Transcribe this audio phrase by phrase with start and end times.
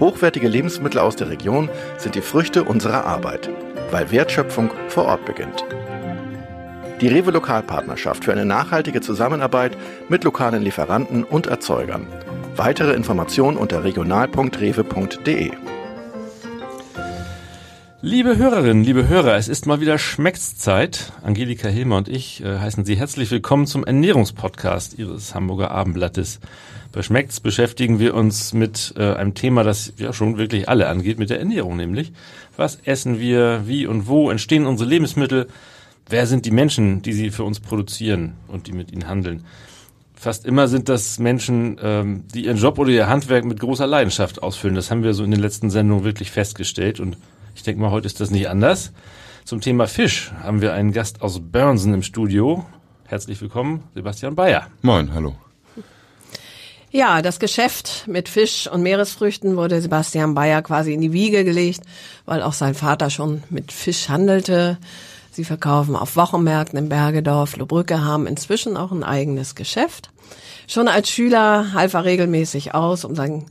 [0.00, 3.50] Hochwertige Lebensmittel aus der Region sind die Früchte unserer Arbeit,
[3.90, 5.64] weil Wertschöpfung vor Ort beginnt.
[7.00, 9.76] Die Rewe Lokalpartnerschaft für eine nachhaltige Zusammenarbeit
[10.08, 12.06] mit lokalen Lieferanten und Erzeugern.
[12.56, 15.50] Weitere Informationen unter regional.rewe.de.
[18.00, 21.12] Liebe Hörerinnen, liebe Hörer, es ist mal wieder Schmeckszeit.
[21.24, 26.38] Angelika Hilmer und ich äh, heißen Sie herzlich willkommen zum Ernährungspodcast Ihres Hamburger Abendblattes.
[26.92, 31.18] Bei Schmeckt's beschäftigen wir uns mit äh, einem Thema, das ja schon wirklich alle angeht,
[31.18, 32.12] mit der Ernährung nämlich.
[32.56, 35.48] Was essen wir, wie und wo entstehen unsere Lebensmittel?
[36.08, 39.44] Wer sind die Menschen, die sie für uns produzieren und die mit ihnen handeln?
[40.14, 44.40] Fast immer sind das Menschen, ähm, die ihren Job oder ihr Handwerk mit großer Leidenschaft
[44.40, 44.76] ausfüllen.
[44.76, 47.16] Das haben wir so in den letzten Sendungen wirklich festgestellt und
[47.58, 48.92] ich denke mal, heute ist das nicht anders.
[49.44, 52.64] Zum Thema Fisch haben wir einen Gast aus Börnsen im Studio.
[53.04, 54.68] Herzlich willkommen, Sebastian Bayer.
[54.80, 55.34] Moin, hallo.
[56.92, 61.80] Ja, das Geschäft mit Fisch und Meeresfrüchten wurde Sebastian Bayer quasi in die Wiege gelegt,
[62.26, 64.78] weil auch sein Vater schon mit Fisch handelte.
[65.32, 70.10] Sie verkaufen auf Wochenmärkten in Bergedorf, Lobrücke, haben inzwischen auch ein eigenes Geschäft.
[70.68, 73.46] Schon als Schüler half er regelmäßig aus, um sein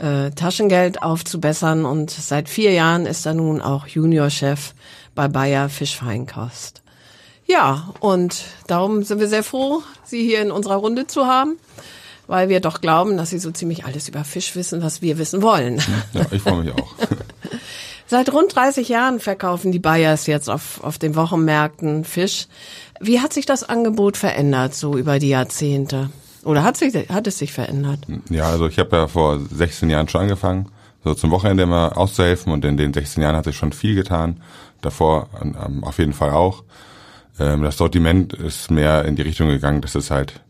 [0.00, 4.74] äh, Taschengeld aufzubessern und seit vier Jahren ist er nun auch Juniorchef
[5.14, 6.82] bei Bayer Fischfeinkost.
[7.46, 11.56] Ja, und darum sind wir sehr froh, Sie hier in unserer Runde zu haben
[12.30, 15.42] weil wir doch glauben, dass sie so ziemlich alles über Fisch wissen, was wir wissen
[15.42, 15.82] wollen.
[16.12, 16.94] Ja, ich freue mich auch.
[18.06, 22.46] Seit rund 30 Jahren verkaufen die Bayers jetzt auf, auf den Wochenmärkten Fisch.
[23.00, 26.10] Wie hat sich das Angebot verändert, so über die Jahrzehnte?
[26.44, 28.00] Oder hat, sich, hat es sich verändert?
[28.30, 30.66] Ja, also ich habe ja vor 16 Jahren schon angefangen,
[31.04, 34.40] so zum Wochenende immer auszuhelfen und in den 16 Jahren hat sich schon viel getan.
[34.80, 35.28] Davor
[35.82, 36.64] auf jeden Fall auch.
[37.38, 40.40] Ähm, das Sortiment ist mehr in die Richtung gegangen, dass es halt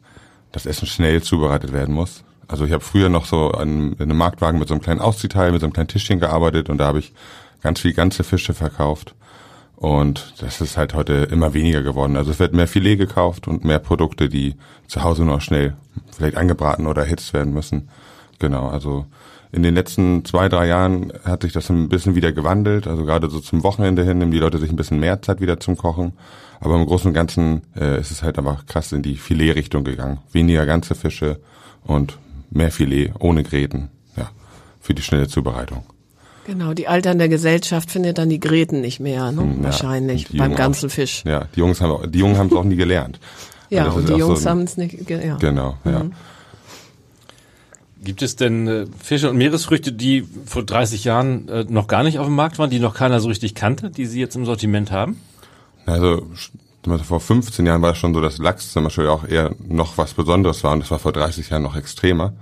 [0.52, 2.24] das Essen schnell zubereitet werden muss.
[2.48, 5.52] Also ich habe früher noch so an, in einem Marktwagen mit so einem kleinen Ausziehteil,
[5.52, 7.12] mit so einem kleinen Tischchen gearbeitet und da habe ich
[7.62, 9.14] ganz viel ganze Fische verkauft.
[9.80, 12.16] Und das ist halt heute immer weniger geworden.
[12.16, 15.74] Also es wird mehr Filet gekauft und mehr Produkte, die zu Hause noch schnell
[16.14, 17.88] vielleicht angebraten oder erhitzt werden müssen.
[18.38, 19.06] Genau, also
[19.52, 22.86] in den letzten zwei, drei Jahren hat sich das ein bisschen wieder gewandelt.
[22.86, 25.58] Also gerade so zum Wochenende hin nehmen die Leute sich ein bisschen mehr Zeit wieder
[25.58, 26.12] zum Kochen.
[26.60, 30.18] Aber im Großen und Ganzen äh, ist es halt einfach krass in die Filet-Richtung gegangen.
[30.30, 31.40] Weniger ganze Fische
[31.84, 32.18] und
[32.50, 33.88] mehr Filet ohne Gräten.
[34.14, 34.28] Ja,
[34.78, 35.84] für die schnelle Zubereitung.
[36.50, 39.54] Genau, die alternde Gesellschaft findet dann die Gräten nicht mehr, ne?
[39.58, 41.22] Ja, wahrscheinlich beim ganzen auch, Fisch.
[41.24, 43.20] Ja, die Jungs haben die Jungen haben es auch nie gelernt.
[43.68, 45.08] ja, und die Jungs so haben es nicht.
[45.08, 45.36] Ja.
[45.36, 46.02] Genau, ja.
[46.02, 46.12] Mhm.
[48.02, 52.18] Gibt es denn äh, Fische und Meeresfrüchte, die vor 30 Jahren äh, noch gar nicht
[52.18, 54.90] auf dem Markt waren, die noch keiner so richtig kannte, die Sie jetzt im Sortiment
[54.90, 55.20] haben?
[55.86, 56.26] Also
[57.04, 60.14] vor 15 Jahren war es schon so, dass Lachs zum Beispiel auch eher noch was
[60.14, 62.32] Besonderes war und das war vor 30 Jahren noch extremer.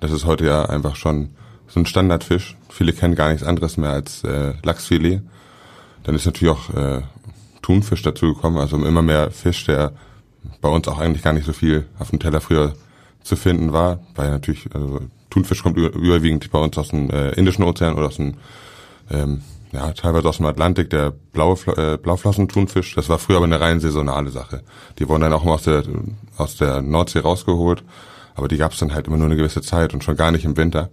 [0.00, 1.34] Das ist heute ja einfach schon
[1.68, 2.56] so ein Standardfisch.
[2.68, 5.22] Viele kennen gar nichts anderes mehr als äh, Lachsfilet.
[6.04, 7.02] Dann ist natürlich auch äh,
[7.62, 9.92] Thunfisch dazugekommen, also immer mehr Fisch, der
[10.60, 12.74] bei uns auch eigentlich gar nicht so viel auf dem Teller früher
[13.22, 17.64] zu finden war, weil natürlich also Thunfisch kommt überwiegend bei uns aus dem äh, Indischen
[17.64, 18.34] Ozean oder aus dem
[19.10, 19.42] ähm,
[19.72, 23.80] ja, teilweise aus dem Atlantik, der blaue äh, Blauflossentunfisch, das war früher aber eine rein
[23.80, 24.62] saisonale Sache.
[24.98, 25.82] Die wurden dann auch immer aus der,
[26.36, 27.84] aus der Nordsee rausgeholt,
[28.34, 30.44] aber die gab es dann halt immer nur eine gewisse Zeit und schon gar nicht
[30.44, 30.90] im Winter.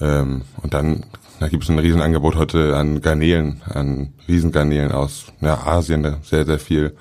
[0.00, 1.04] Ähm, und dann
[1.40, 6.58] da gibt es ein Riesenangebot heute an Garnelen, an Riesengarnelen aus ja, Asien, sehr, sehr
[6.58, 6.96] viel.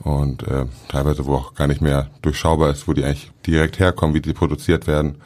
[0.00, 4.14] Und äh, teilweise, wo auch gar nicht mehr durchschaubar ist, wo die eigentlich direkt herkommen,
[4.14, 5.16] wie die produziert werden.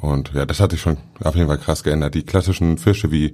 [0.00, 2.14] Und ja, das hat sich schon auf jeden Fall krass geändert.
[2.14, 3.32] Die klassischen Fische wie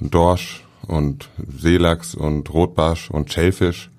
[0.00, 3.90] Dorsch, und Seelachs und Rotbarsch und Schellfisch.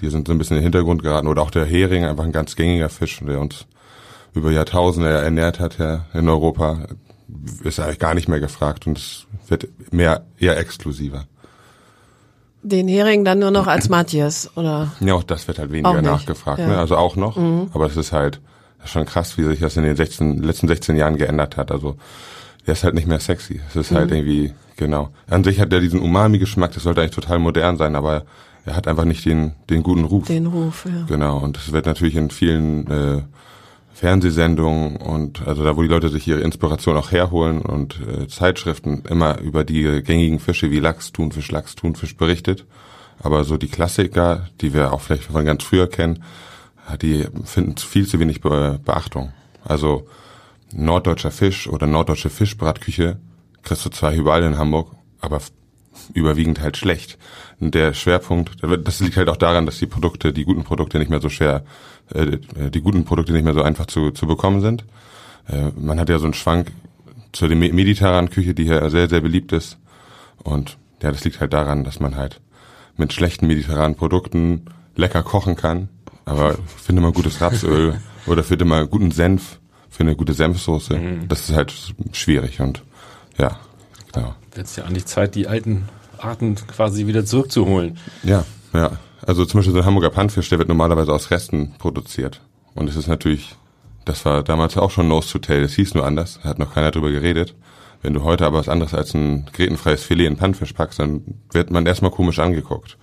[0.00, 1.26] Die sind so ein bisschen in den Hintergrund geraten.
[1.26, 3.66] Oder auch der Hering, einfach ein ganz gängiger Fisch, der uns
[4.34, 6.86] über Jahrtausende ernährt hat ja, in Europa,
[7.64, 11.24] ist eigentlich gar nicht mehr gefragt und es wird mehr eher exklusiver.
[12.62, 14.92] Den Hering dann nur noch als Matthias, oder?
[15.00, 16.58] Ja, auch das wird halt weniger nachgefragt.
[16.58, 16.68] Ja.
[16.68, 16.78] Ne?
[16.78, 17.70] Also auch noch, mhm.
[17.72, 18.40] aber es ist halt
[18.84, 21.70] schon krass, wie sich das in den 16, letzten 16 Jahren geändert hat.
[21.70, 21.96] Also
[22.66, 23.60] der ist halt nicht mehr sexy.
[23.68, 24.14] Es ist halt mhm.
[24.14, 25.10] halt irgendwie Genau.
[25.28, 28.24] An sich hat er diesen Umami-Geschmack, das sollte eigentlich total modern sein, aber
[28.64, 30.26] er hat einfach nicht den, den guten Ruf.
[30.26, 31.06] Den Ruf, ja.
[31.08, 31.38] Genau.
[31.38, 33.22] Und das wird natürlich in vielen, äh,
[33.96, 39.04] Fernsehsendungen und also da, wo die Leute sich ihre Inspiration auch herholen und äh, Zeitschriften
[39.08, 42.66] immer über die gängigen Fische wie Lachs, Thunfisch, Lachs, Thunfisch berichtet.
[43.22, 46.22] Aber so die Klassiker, die wir auch vielleicht von ganz früher kennen,
[47.00, 49.32] die finden viel zu wenig Be Beachtung.
[49.64, 50.06] Also
[50.74, 53.18] norddeutscher Fisch oder norddeutsche Fischbratküche
[53.62, 55.40] kriegst du zwar überall in Hamburg, aber
[56.14, 57.18] überwiegend halt schlecht.
[57.58, 61.20] Der Schwerpunkt, das liegt halt auch daran, dass die Produkte, die guten Produkte nicht mehr
[61.20, 61.64] so schwer,
[62.12, 62.38] äh,
[62.70, 64.84] die guten Produkte nicht mehr so einfach zu, zu bekommen sind.
[65.48, 66.72] Äh, man hat ja so einen Schwank
[67.32, 69.78] zur mediterranen Küche, die hier sehr, sehr beliebt ist.
[70.42, 72.40] Und ja, das liegt halt daran, dass man halt
[72.96, 75.88] mit schlechten mediterranen Produkten lecker kochen kann.
[76.24, 80.96] Aber finde mal gutes Rapsöl oder finde mal guten Senf für eine gute Senfsoße.
[80.96, 81.28] Mhm.
[81.28, 81.74] Das ist halt
[82.12, 82.82] schwierig und
[83.38, 83.58] ja,
[84.16, 84.34] genau.
[84.52, 87.98] Wird es ja eigentlich Zeit, die alten Arten quasi wieder zurückzuholen.
[88.22, 88.92] Ja, ja.
[89.24, 92.40] Also zum Beispiel so ein Hamburger Pannfisch, der wird normalerweise aus Resten produziert.
[92.74, 93.56] Und es ist natürlich,
[94.04, 96.90] das war damals auch schon Nose to Tail, das hieß nur anders, hat noch keiner
[96.90, 97.54] drüber geredet.
[98.02, 101.70] Wenn du heute aber was anderes als ein grätenfreies Filet in Pannfisch packst, dann wird
[101.70, 102.98] man erstmal komisch angeguckt.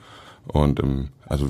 [0.47, 1.49] Und ähm, also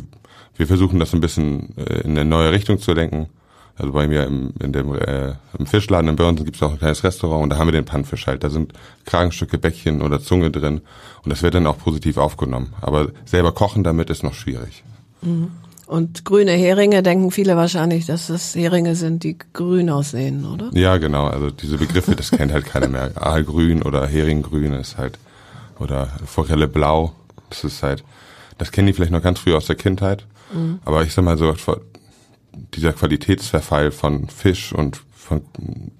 [0.55, 3.29] wir versuchen das ein bisschen äh, in eine neue Richtung zu denken.
[3.75, 6.77] Also bei mir im, in dem äh, im Fischladen in Börnsen gibt es auch ein
[6.77, 8.43] kleines Restaurant und da haben wir den Pannfisch halt.
[8.43, 8.73] Da sind
[9.05, 10.81] Kragenstücke, Bäckchen oder Zunge drin
[11.23, 12.73] und das wird dann auch positiv aufgenommen.
[12.81, 14.83] Aber selber kochen damit ist noch schwierig.
[15.21, 15.51] Mhm.
[15.87, 20.69] Und grüne Heringe denken viele wahrscheinlich, dass das Heringe sind, die grün aussehen, oder?
[20.73, 21.27] Ja, genau.
[21.27, 23.11] Also diese Begriffe, das kennt halt keiner mehr.
[23.15, 25.17] Aalgrün oder Heringgrün ist halt
[25.79, 27.13] oder Forelle blau.
[27.49, 28.03] Das ist halt,
[28.57, 30.25] das kennen die vielleicht noch ganz früh aus der Kindheit.
[30.53, 30.79] Mhm.
[30.85, 31.53] Aber ich sag mal so,
[32.73, 35.41] dieser Qualitätsverfall von Fisch und von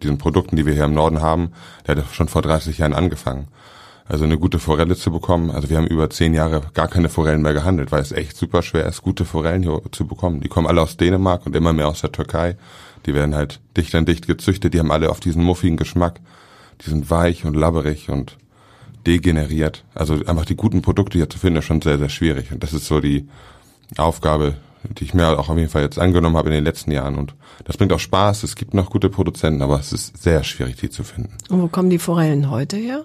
[0.02, 1.54] diesen Produkten, die wir hier im Norden haben,
[1.88, 3.48] der hat schon vor 30 Jahren angefangen.
[4.06, 5.50] Also eine gute Forelle zu bekommen.
[5.50, 8.62] Also wir haben über zehn Jahre gar keine Forellen mehr gehandelt, weil es echt super
[8.62, 10.42] schwer ist, gute Forellen hier zu bekommen.
[10.42, 12.58] Die kommen alle aus Dänemark und immer mehr aus der Türkei.
[13.06, 14.74] Die werden halt dicht an dicht gezüchtet.
[14.74, 16.20] Die haben alle auf diesen muffigen Geschmack.
[16.82, 18.38] Die sind weich und labberig und
[19.08, 19.84] degeneriert.
[19.96, 22.52] Also einfach die guten Produkte hier zu finden, ist schon sehr, sehr schwierig.
[22.52, 23.28] Und das ist so die
[23.98, 24.56] Aufgabe,
[24.90, 27.16] die ich mir auch auf jeden Fall jetzt angenommen habe in den letzten Jahren.
[27.16, 27.36] Und
[27.66, 28.44] das bringt auch Spaß.
[28.44, 31.34] Es gibt noch gute Produzenten, aber es ist sehr schwierig, die zu finden.
[31.50, 33.04] Und wo kommen die Forellen heute her?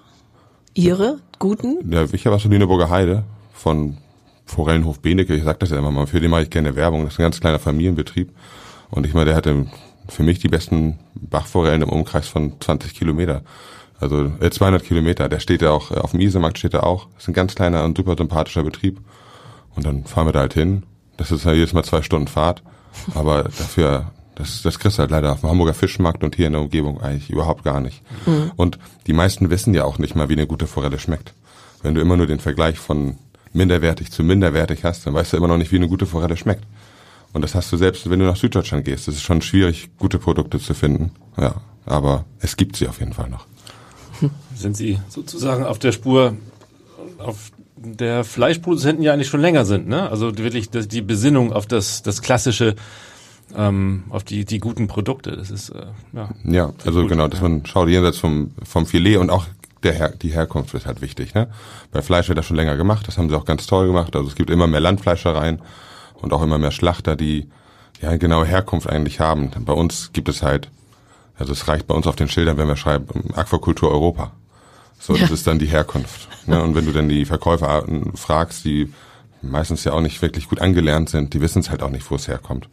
[0.75, 1.91] Ihre guten?
[1.91, 3.99] Ja, ich habe aus der Lüneburger Heide von
[4.47, 5.35] Forellenhof Benecke.
[5.35, 6.07] Ich sag das ja immer mal.
[6.07, 7.05] Für den mache ich gerne Werbung.
[7.05, 8.33] Das ist ein ganz kleiner Familienbetrieb.
[8.91, 9.67] Und ich meine, der hatte
[10.09, 13.43] für mich die besten Bachforellen im Umkreis von 20 Kilometer.
[14.01, 15.29] Also äh, 200 Kilometer.
[15.29, 17.09] Der steht ja auch, äh, auf dem Isemarkt steht er auch.
[17.15, 19.01] Das ist ein ganz kleiner und super sympathischer Betrieb.
[19.77, 20.83] Und dann fahren wir da halt hin
[21.19, 22.63] das ist ja jedes Mal zwei Stunden Fahrt.
[23.15, 26.55] Aber dafür, das, das kriegst du halt leider auf dem Hamburger Fischmarkt und hier in
[26.55, 28.03] der Umgebung eigentlich überhaupt gar nicht.
[28.25, 28.53] Mhm.
[28.57, 31.35] Und die meisten wissen ja auch nicht mal, wie eine gute Forelle schmeckt.
[31.83, 33.19] Wenn du immer nur den Vergleich von
[33.53, 36.65] minderwertig zu minderwertig hast, dann weißt du immer noch nicht, wie eine gute Forelle schmeckt.
[37.33, 39.09] Und das hast du selbst, wenn du nach Süddeutschland gehst.
[39.09, 41.13] Es ist schon schwierig, gute Produkte zu finden.
[41.37, 43.47] Ja, aber es gibt sie auf jeden Fall noch.
[44.55, 46.37] Sind Sie sozusagen auf der Spur,
[47.19, 50.11] auf der Fleischproduzenten ja eigentlich schon länger sind, ne?
[50.11, 52.75] Also wirklich die Besinnung auf das, das klassische,
[53.57, 55.37] ähm, auf die, die guten Produkte.
[55.37, 56.29] Das ist äh, ja.
[56.45, 59.47] Ja, also gut, genau, dass man schaut jenseits vom, vom Filet und auch
[59.83, 61.49] der Her die Herkunft ist halt wichtig, ne?
[61.93, 64.15] Bei Fleisch wird das schon länger gemacht, das haben sie auch ganz toll gemacht.
[64.17, 65.61] Also es gibt immer mehr Landfleischereien
[66.15, 67.49] und auch immer mehr Schlachter, die
[68.01, 69.51] ja eine genaue Herkunft eigentlich haben.
[69.65, 70.71] Bei uns gibt es halt,
[71.37, 74.33] also es reicht bei uns auf den Schildern, wenn wir schreiben, Aquakultur Europa.
[74.99, 75.35] So, das ja.
[75.35, 76.29] ist dann die Herkunft.
[76.47, 76.63] Ne?
[76.63, 78.93] Und wenn du dann die Verkäufer fragst, die
[79.43, 82.17] meistens ja auch nicht wirklich gut angelernt sind, die wissen es halt auch nicht, wo
[82.17, 82.69] es herkommt.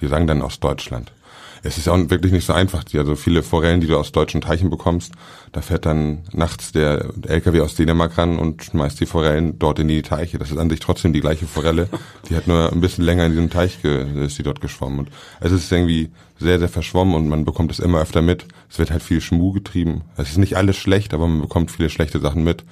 [0.00, 1.12] Die sagen dann aus Deutschland
[1.62, 2.84] es ist auch wirklich nicht so einfach.
[2.94, 5.12] Also viele Forellen, die du aus deutschen Teichen bekommst,
[5.52, 9.88] da fährt dann nachts der LKW aus Dänemark ran und schmeißt die Forellen dort in
[9.88, 10.38] die Teiche.
[10.38, 11.88] Das ist an sich trotzdem die gleiche Forelle.
[12.28, 15.00] Die hat nur ein bisschen länger in diesem Teich ge ist die dort geschwommen.
[15.00, 18.46] Und es ist irgendwie sehr, sehr verschwommen und man bekommt es immer öfter mit.
[18.70, 20.02] Es wird halt viel Schmuh getrieben.
[20.16, 22.64] Es ist nicht alles schlecht, aber man bekommt viele schlechte Sachen mit.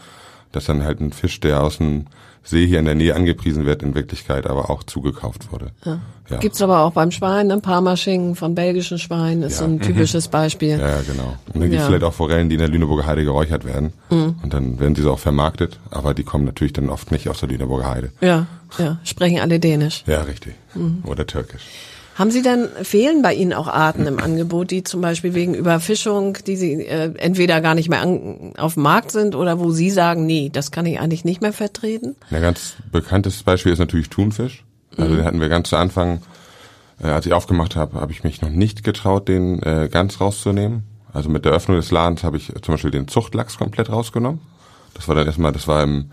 [0.52, 2.06] Dass dann halt ein Fisch, der aus dem
[2.42, 5.72] See hier in der Nähe angepriesen wird, in Wirklichkeit aber auch zugekauft wurde.
[5.84, 6.00] Ja.
[6.30, 6.36] Ja.
[6.38, 9.66] Gibt's aber auch beim Schwein, ein Parmaschinken von belgischen Schweinen ist ja.
[9.66, 10.32] so ein typisches mhm.
[10.32, 10.78] Beispiel.
[10.78, 11.36] Ja, genau.
[11.54, 13.94] Und dann gibt's vielleicht auch Forellen, die in der Lüneburger Heide geräuchert werden.
[14.10, 14.36] Mhm.
[14.42, 17.48] Und dann werden diese auch vermarktet, aber die kommen natürlich dann oft nicht aus der
[17.48, 18.12] Lüneburger Heide.
[18.20, 18.46] Ja,
[18.78, 18.98] ja.
[19.04, 20.04] Sprechen alle Dänisch.
[20.06, 20.54] Ja, richtig.
[20.74, 21.02] Mhm.
[21.06, 21.62] Oder Türkisch.
[22.18, 26.36] Haben Sie dann, fehlen bei Ihnen auch Arten im Angebot, die zum Beispiel wegen Überfischung,
[26.44, 29.88] die Sie äh, entweder gar nicht mehr an, auf dem Markt sind oder wo Sie
[29.88, 32.16] sagen, nee, das kann ich eigentlich nicht mehr vertreten?
[32.30, 34.64] Ein ganz bekanntes Beispiel ist natürlich Thunfisch.
[34.96, 36.22] Also den hatten wir ganz zu Anfang,
[37.00, 40.82] äh, als ich aufgemacht habe, habe ich mich noch nicht getraut, den äh, ganz rauszunehmen.
[41.12, 44.40] Also mit der Öffnung des Ladens habe ich zum Beispiel den Zuchtlachs komplett rausgenommen.
[44.94, 46.10] Das war dann erstmal, das war im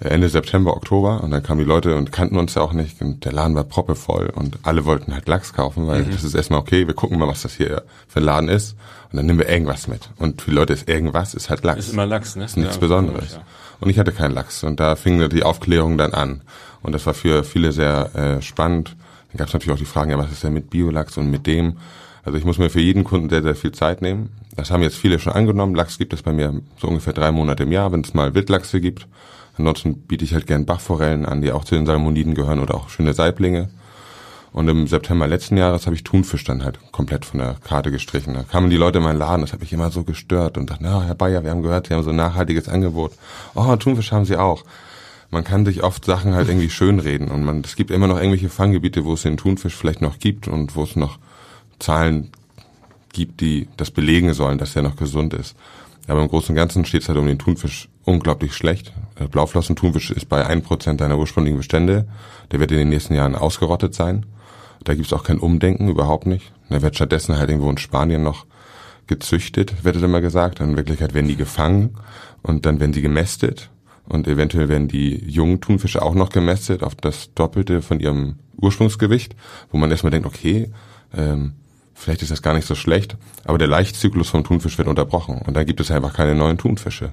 [0.00, 3.24] Ende September, Oktober und dann kamen die Leute und kannten uns ja auch nicht und
[3.24, 6.12] der Laden war proppevoll und alle wollten halt Lachs kaufen, weil mhm.
[6.12, 8.76] das ist erstmal okay, wir gucken mal, was das hier für ein Laden ist
[9.10, 10.10] und dann nehmen wir irgendwas mit.
[10.18, 11.80] Und für die Leute ist irgendwas, ist halt Lachs.
[11.80, 12.44] Ist immer Lachs, ne?
[12.44, 13.34] Ist nichts ja, Besonderes.
[13.34, 13.42] Ja.
[13.80, 16.42] Und ich hatte keinen Lachs und da fing die Aufklärung dann an.
[16.82, 18.94] Und das war für viele sehr äh, spannend.
[19.30, 21.46] Dann gab es natürlich auch die Fragen, ja, was ist denn mit Biolachs und mit
[21.46, 21.78] dem?
[22.24, 24.30] Also ich muss mir für jeden Kunden sehr, sehr viel Zeit nehmen.
[24.54, 25.74] Das haben jetzt viele schon angenommen.
[25.74, 28.80] Lachs gibt es bei mir so ungefähr drei Monate im Jahr, wenn es mal Wildlachse
[28.80, 29.06] gibt.
[29.58, 32.88] Ansonsten biete ich halt gern Bachforellen an, die auch zu den Salmoniden gehören oder auch
[32.88, 33.68] schöne Saiblinge.
[34.52, 38.34] Und im September letzten Jahres habe ich Thunfisch dann halt komplett von der Karte gestrichen.
[38.34, 40.84] Da kamen die Leute in meinen Laden, das hat mich immer so gestört und dachten,
[40.84, 43.12] na, Herr Bayer, wir haben gehört, Sie haben so ein nachhaltiges Angebot.
[43.54, 44.64] Oh, Thunfisch haben Sie auch.
[45.30, 48.48] Man kann sich oft Sachen halt irgendwie schönreden und man, es gibt immer noch irgendwelche
[48.48, 51.18] Fanggebiete, wo es den Thunfisch vielleicht noch gibt und wo es noch
[51.78, 52.30] Zahlen
[53.12, 55.54] gibt, die das belegen sollen, dass er noch gesund ist.
[56.06, 58.92] Aber im Großen und Ganzen steht es halt um den Thunfisch unglaublich schlecht.
[59.18, 62.06] Der Blauflossen-Thunfisch ist bei 1% seiner ursprünglichen Bestände.
[62.50, 64.26] Der wird in den nächsten Jahren ausgerottet sein.
[64.84, 66.52] Da gibt es auch kein Umdenken, überhaupt nicht.
[66.70, 68.46] Der wird stattdessen halt irgendwo in Spanien noch
[69.06, 70.60] gezüchtet, wird immer gesagt.
[70.60, 71.96] In Wirklichkeit werden die gefangen
[72.42, 73.70] und dann werden die gemästet.
[74.06, 79.34] Und eventuell werden die jungen Thunfische auch noch gemästet auf das Doppelte von ihrem Ursprungsgewicht,
[79.70, 80.70] wo man erstmal denkt, okay,
[81.14, 81.54] ähm,
[81.94, 85.54] vielleicht ist das gar nicht so schlecht, aber der Laichzyklus vom Thunfisch wird unterbrochen und
[85.54, 87.12] dann gibt es einfach keine neuen Thunfische.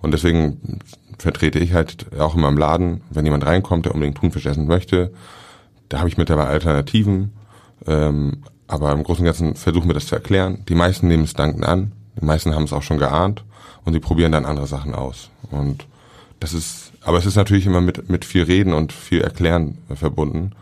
[0.00, 0.80] Und deswegen
[1.18, 5.12] vertrete ich halt auch in meinem Laden, wenn jemand reinkommt, der unbedingt Thunfisch essen möchte,
[5.88, 7.32] da habe ich mittlerweile Alternativen,
[7.86, 10.64] ähm, aber im Großen und Ganzen versuchen wir das zu erklären.
[10.68, 13.44] Die meisten nehmen es dankend an, die meisten haben es auch schon geahnt
[13.84, 15.30] und sie probieren dann andere Sachen aus.
[15.50, 15.86] Und
[16.40, 20.52] das ist, aber es ist natürlich immer mit, mit viel Reden und viel Erklären verbunden.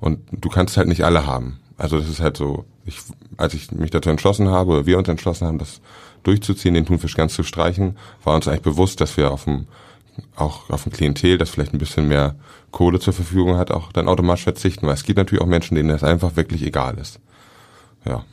[0.00, 1.58] Und du kannst halt nicht alle haben.
[1.78, 3.00] Also das ist halt so, ich,
[3.36, 5.80] als ich mich dazu entschlossen habe, oder wir uns entschlossen haben, das
[6.22, 9.66] durchzuziehen, den Thunfisch ganz zu streichen, war uns eigentlich bewusst, dass wir auf dem,
[10.36, 12.34] auch auf dem Klientel, das vielleicht ein bisschen mehr
[12.70, 15.88] Kohle zur Verfügung hat, auch dann automatisch verzichten, weil es gibt natürlich auch Menschen, denen
[15.88, 17.20] das einfach wirklich egal ist.
[18.04, 18.24] Ja,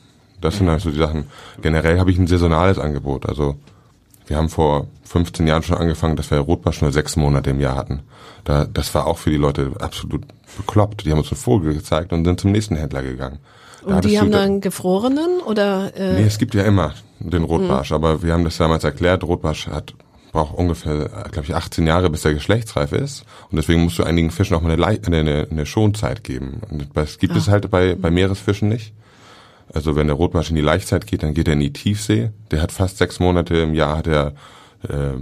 [0.42, 1.26] das sind halt so die Sachen.
[1.62, 3.56] Generell habe ich ein saisonales Angebot, also
[4.28, 7.76] wir haben vor 15 Jahren schon angefangen, dass wir Rotbarsch nur sechs Monate im Jahr
[7.76, 8.02] hatten.
[8.46, 10.24] Da, das war auch für die Leute absolut
[10.56, 11.06] bekloppt.
[11.06, 13.40] Die haben uns einen Vogel gezeigt und sind zum nächsten Händler gegangen.
[13.86, 15.92] Da und die haben dann gefrorenen oder?
[15.98, 17.96] Äh nee, es gibt ja immer den Rotbarsch, mhm.
[17.96, 19.24] aber wir haben das damals erklärt.
[19.24, 19.94] Rotbarsch hat
[20.32, 23.26] braucht ungefähr, glaube ich, 18 Jahre, bis er geschlechtsreif ist.
[23.50, 26.62] Und deswegen musst du einigen Fischen auch mal eine, eine, eine Schonzeit geben.
[26.70, 27.38] Und das gibt ah.
[27.38, 28.94] es halt bei, bei Meeresfischen nicht.
[29.74, 32.32] Also wenn der Rotbarsch in die Laichzeit geht, dann geht er in die Tiefsee.
[32.52, 34.34] Der hat fast sechs Monate im Jahr hat er
[34.88, 35.14] äh,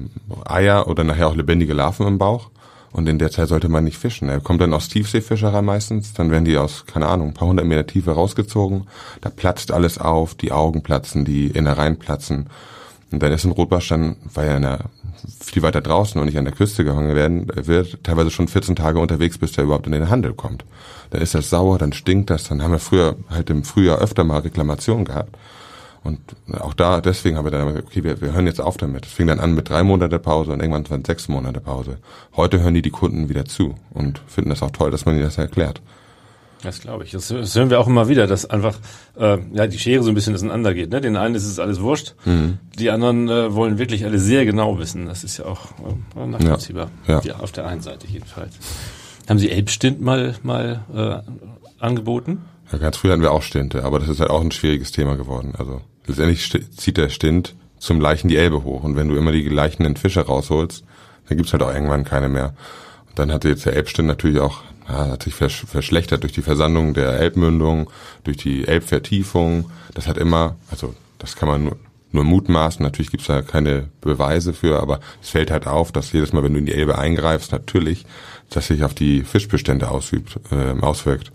[0.45, 2.49] Eier oder nachher auch lebendige Larven im Bauch.
[2.91, 4.29] Und in der Zeit sollte man nicht fischen.
[4.29, 7.67] Er kommt dann aus Tiefseefischerei meistens, dann werden die aus, keine Ahnung, ein paar hundert
[7.67, 8.87] Meter Tiefe rausgezogen.
[9.21, 12.47] Da platzt alles auf, die Augen platzen, die Innereien platzen.
[13.11, 14.79] Und dann ist ein Rotbarsch dann, weil er in der,
[15.39, 18.99] viel weiter draußen und nicht an der Küste gehangen werden wird, teilweise schon 14 Tage
[18.99, 20.65] unterwegs, bis der überhaupt in den Handel kommt.
[21.11, 24.23] Dann ist das sauer, dann stinkt das, dann haben wir früher halt im Frühjahr öfter
[24.23, 25.35] mal Reklamationen gehabt.
[26.03, 26.19] Und
[26.59, 29.05] auch da, deswegen haben wir dann okay, wir, wir hören jetzt auf damit.
[29.05, 31.97] Es fing dann an mit drei Monate Pause und irgendwann waren sechs Monate Pause.
[32.35, 35.25] Heute hören die die Kunden wieder zu und finden das auch toll, dass man ihnen
[35.25, 35.81] das erklärt.
[36.61, 37.11] Das glaube ich.
[37.11, 38.75] Das, das, hören wir auch immer wieder, dass einfach
[39.17, 40.89] äh, ja die Schere so ein bisschen auseinandergeht.
[40.89, 40.99] Ne?
[40.99, 42.57] Den einen ist es alles wurscht, mhm.
[42.77, 45.05] die anderen äh, wollen wirklich alle sehr genau wissen.
[45.05, 45.67] Das ist ja auch
[46.15, 46.91] äh, nachvollziehbar.
[47.07, 47.15] Ja.
[47.15, 47.21] Ja.
[47.23, 47.35] ja.
[47.39, 48.55] auf der einen Seite jedenfalls.
[49.27, 52.43] Haben Sie Elbstint mal mal äh, angeboten?
[52.71, 55.15] Ja, ganz früh hatten wir auch Stinte, aber das ist halt auch ein schwieriges Thema
[55.15, 55.53] geworden.
[55.57, 59.43] Also letztendlich zieht der Stint zum Leichen die Elbe hoch und wenn du immer die
[59.43, 60.83] gleichenden Fische rausholst,
[61.27, 62.53] dann gibt's halt auch irgendwann keine mehr.
[63.07, 66.93] Und dann hatte jetzt der Elbstint natürlich auch ja, hat sich verschlechtert durch die Versandung
[66.93, 67.89] der Elbmündung,
[68.23, 69.69] durch die Elbvertiefung.
[69.93, 71.77] Das hat immer, also das kann man nur,
[72.11, 76.33] nur mutmaßen, natürlich gibt's da keine Beweise für, aber es fällt halt auf, dass jedes
[76.33, 78.05] Mal, wenn du in die Elbe eingreifst, natürlich,
[78.49, 81.31] dass sich auf die Fischbestände ausübt, äh, auswirkt.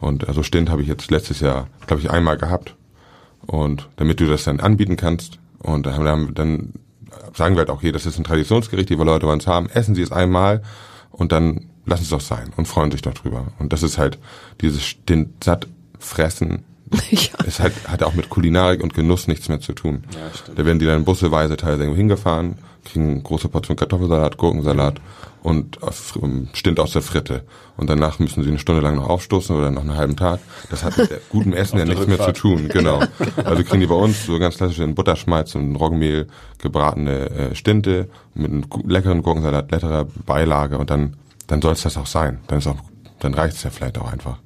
[0.00, 2.76] Und also Stint habe ich jetzt letztes Jahr, glaube ich, einmal gehabt.
[3.46, 6.74] Und damit du das dann anbieten kannst, und dann, dann
[7.34, 9.68] sagen wir halt auch hier, das ist ein Traditionsgericht, die wir Leute bei uns haben,
[9.70, 10.62] essen sie es einmal
[11.10, 13.48] und dann lassen es doch sein und freuen sich doch drüber.
[13.58, 14.18] Und das ist halt
[14.60, 15.66] dieses Stint satt
[15.98, 16.64] fressen.
[17.10, 17.20] ja.
[17.46, 20.04] Es hat, hat auch mit Kulinarik und Genuss nichts mehr zu tun.
[20.14, 20.58] Ja, stimmt.
[20.58, 25.00] Da werden die dann busseweise teilweise irgendwo hingefahren, kriegen eine große Portion Kartoffelsalat, Gurkensalat
[25.42, 25.78] und
[26.52, 27.44] Stint aus der Fritte.
[27.76, 30.40] Und danach müssen sie eine Stunde lang noch aufstoßen oder noch einen halben Tag.
[30.68, 32.18] Das hat mit gutem Essen ja nichts Rückfahrt.
[32.18, 32.68] mehr zu tun.
[32.68, 33.02] Genau.
[33.44, 36.26] Also kriegen die bei uns so ganz klassisch in Butterschmalz und Roggenmehl
[36.58, 41.16] gebratene äh, Stinte mit einem leckeren Gurkensalat, leckerer Beilage und dann
[41.48, 42.38] dann soll es das auch sein.
[42.46, 42.76] Dann ist auch,
[43.18, 44.38] dann reicht es ja vielleicht auch einfach.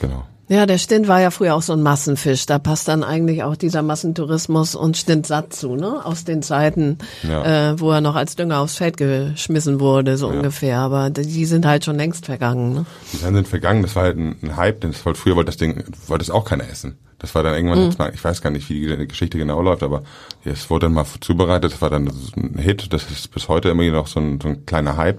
[0.00, 0.24] Genau.
[0.48, 2.46] Ja, der Stint war ja früher auch so ein Massenfisch.
[2.46, 6.04] Da passt dann eigentlich auch dieser Massentourismus und Stint satt zu, ne?
[6.06, 7.72] Aus den Zeiten, Ja.
[7.72, 10.36] äh, wo er noch als Dünger aufs Feld geschmissen wurde, so Ja.
[10.36, 10.78] ungefähr.
[10.78, 12.86] Aber die sind halt schon längst vergangen, ne?
[13.12, 15.56] Die sind vergangen, das war halt ein, ein Hype, denn das wollte, früher wollte das
[15.56, 16.96] Ding, wollte es auch keiner essen.
[17.18, 18.14] Das war dann irgendwann, Mhm.
[18.14, 20.02] ich weiß gar nicht, wie die Geschichte genau läuft, aber
[20.44, 23.82] es wurde dann mal zubereitet, das war dann ein Hit, das ist bis heute immer
[23.90, 25.18] noch so ein, so ein kleiner Hype.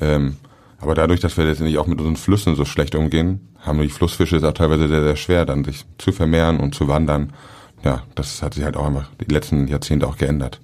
[0.00, 0.36] Ähm,
[0.78, 4.36] aber dadurch, dass wir letztendlich auch mit unseren Flüssen so schlecht umgehen, haben die Flussfische
[4.36, 7.32] es auch teilweise sehr, sehr schwer, dann sich zu vermehren und zu wandern.
[7.82, 10.60] Ja, das hat sich halt auch einfach die letzten Jahrzehnte auch geändert.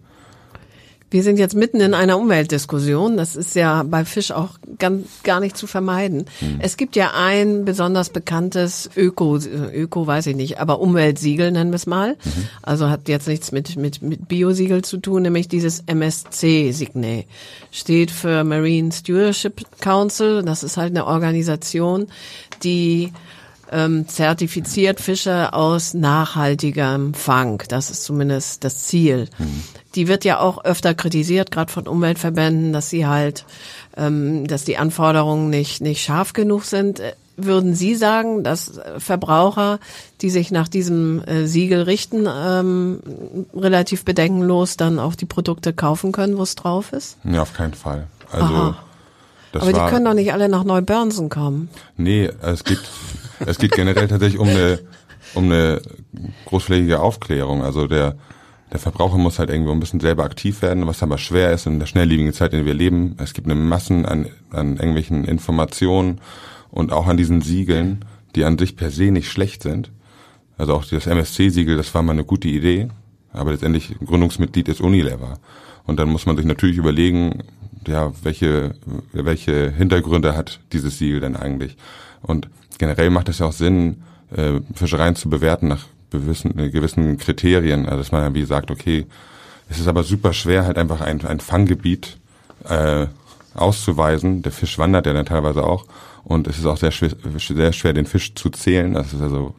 [1.10, 3.16] Wir sind jetzt mitten in einer Umweltdiskussion.
[3.16, 6.26] Das ist ja bei Fisch auch ganz, gar nicht zu vermeiden.
[6.60, 11.76] Es gibt ja ein besonders bekanntes Öko, Öko weiß ich nicht, aber Umweltsiegel nennen wir
[11.76, 12.16] es mal.
[12.62, 17.26] Also hat jetzt nichts mit, mit, mit Biosiegel zu tun, nämlich dieses MSC-Signet.
[17.72, 20.42] Steht für Marine Stewardship Council.
[20.42, 22.06] Das ist halt eine Organisation,
[22.62, 23.12] die
[23.70, 27.62] ähm, zertifiziert Fische aus nachhaltigem Fang.
[27.68, 29.28] Das ist zumindest das Ziel.
[29.94, 33.44] Die wird ja auch öfter kritisiert, gerade von Umweltverbänden, dass sie halt,
[33.96, 37.00] ähm, dass die Anforderungen nicht nicht scharf genug sind.
[37.00, 37.12] Äh,
[37.42, 39.78] Würden Sie sagen, dass Verbraucher,
[40.20, 43.00] die sich nach diesem äh, Siegel richten, ähm,
[43.54, 47.16] relativ bedenkenlos dann auch die Produkte kaufen können, wo es drauf ist?
[47.24, 48.08] Ja, auf keinen Fall.
[48.30, 48.78] Also, Aha.
[49.52, 51.70] das Aber die war, können doch nicht alle nach Neubörnsen kommen.
[51.96, 52.80] Nee, es geht,
[53.47, 54.80] es geht generell tatsächlich um eine,
[55.35, 55.80] um eine
[56.47, 57.62] großflächige Aufklärung.
[57.62, 58.16] Also der,
[58.73, 61.78] der Verbraucher muss halt irgendwo ein bisschen selber aktiv werden, was aber schwer ist in
[61.78, 63.16] der schnelllebigen Zeit, in der wir leben.
[63.18, 66.20] Es gibt eine Massen an, an irgendwelchen Informationen
[66.70, 68.04] und auch an diesen Siegeln,
[68.35, 69.90] die an sich per se nicht schlecht sind.
[70.56, 72.88] Also auch das MSC-Siegel, das war mal eine gute Idee,
[73.32, 75.38] aber letztendlich Gründungsmitglied ist Unilever.
[75.87, 77.42] Und dann muss man sich natürlich überlegen,
[77.87, 78.75] ja, welche,
[79.12, 81.76] welche Hintergründe hat dieses Siegel denn eigentlich?
[82.22, 84.02] Und generell macht es ja auch Sinn,
[84.34, 87.87] äh, Fischereien zu bewerten nach gewissen, äh, gewissen Kriterien.
[87.87, 89.06] Also dass man ja wie sagt, okay,
[89.68, 92.18] es ist aber super schwer, halt einfach ein, ein Fanggebiet
[92.68, 93.06] äh,
[93.54, 94.42] auszuweisen.
[94.42, 95.87] Der Fisch wandert ja dann teilweise auch.
[96.25, 98.94] Und es ist auch sehr schwer, sehr schwer, den Fisch zu zählen.
[98.94, 99.54] Das ist also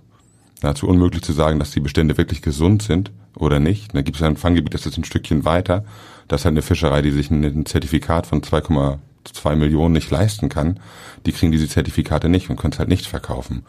[0.62, 3.96] nahezu unmöglich zu sagen, dass die Bestände wirklich gesund sind oder nicht.
[3.96, 5.84] Da gibt es ein Fanggebiet, das ist ein Stückchen weiter.
[6.28, 10.80] Das ist halt eine Fischerei, die sich ein Zertifikat von 2,2 Millionen nicht leisten kann.
[11.26, 13.64] Die kriegen diese Zertifikate nicht und können es halt nicht verkaufen.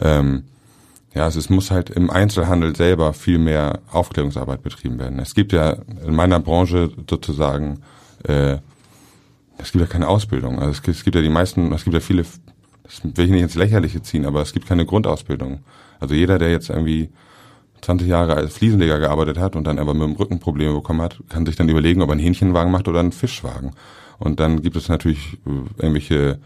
[0.00, 0.44] Ähm,
[1.14, 5.18] ja, also es muss halt im Einzelhandel selber viel mehr Aufklärungsarbeit betrieben werden.
[5.18, 7.80] Es gibt ja in meiner Branche sozusagen,
[8.24, 8.58] äh,
[9.58, 10.58] es gibt ja keine Ausbildung.
[10.58, 12.24] Also es gibt, es gibt ja die meisten, es gibt ja viele,
[12.84, 15.60] das will ich nicht ins Lächerliche ziehen, aber es gibt keine Grundausbildung.
[15.98, 17.10] Also jeder, der jetzt irgendwie
[17.82, 21.18] 20 Jahre als Fliesenleger gearbeitet hat und dann aber mit dem Rücken Probleme bekommen hat,
[21.28, 23.72] kann sich dann überlegen, ob er einen Hähnchenwagen macht oder einen Fischwagen.
[24.18, 26.38] Und dann gibt es natürlich äh, irgendwelche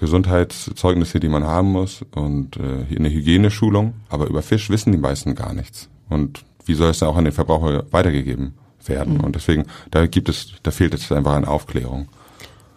[0.00, 3.94] Gesundheitszeugnisse, die man haben muss und äh, eine Hygieneschulung.
[4.08, 5.88] Aber über Fisch wissen die meisten gar nichts.
[6.08, 8.54] Und wie soll es dann auch an den Verbraucher weitergegeben
[8.86, 9.20] werden?
[9.20, 12.08] Und deswegen, da gibt es, da fehlt es einfach an Aufklärung.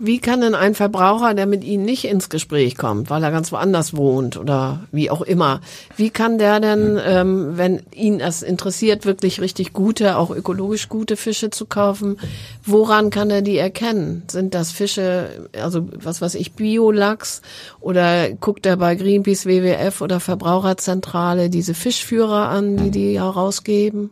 [0.04, 3.52] Wie kann denn ein Verbraucher, der mit Ihnen nicht ins Gespräch kommt, weil er ganz
[3.52, 5.62] woanders wohnt oder wie auch immer,
[5.96, 11.18] wie kann der denn, ähm, wenn ihn das interessiert, wirklich richtig gute, auch ökologisch gute
[11.18, 12.18] Fische zu kaufen,
[12.66, 14.24] woran kann er die erkennen?
[14.28, 17.44] Sind das Fische, also was weiß ich, Biolachs
[17.80, 24.10] oder guckt er bei Greenpeace, WWF oder Verbraucherzentrale diese Fischführer an, die die herausgeben?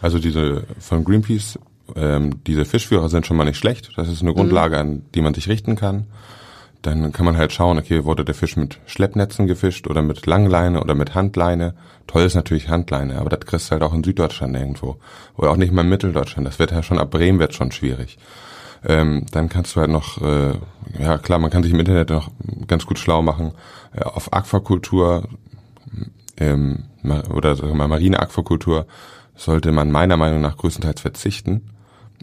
[0.00, 1.58] Also diese von Greenpeace,
[1.96, 3.92] ähm, diese Fischführer sind schon mal nicht schlecht.
[3.96, 6.06] Das ist eine Grundlage, an die man sich richten kann.
[6.82, 10.80] Dann kann man halt schauen, okay, wurde der Fisch mit Schleppnetzen gefischt oder mit Langleine
[10.80, 11.74] oder mit Handleine.
[12.08, 14.96] Toll ist natürlich Handleine, aber das kriegst du halt auch in Süddeutschland irgendwo.
[15.36, 16.46] Oder auch nicht mal in Mitteldeutschland.
[16.46, 18.18] Das wird ja schon ab Bremen wird schon schwierig.
[18.84, 20.54] Ähm, dann kannst du halt noch, äh,
[20.98, 22.30] ja klar, man kann sich im Internet noch
[22.66, 23.52] ganz gut schlau machen.
[23.94, 25.28] Äh, auf Aquakultur
[26.38, 26.84] ähm,
[27.32, 28.86] oder sagen wir mal marine Aquakultur
[29.34, 31.70] sollte man meiner Meinung nach größtenteils verzichten.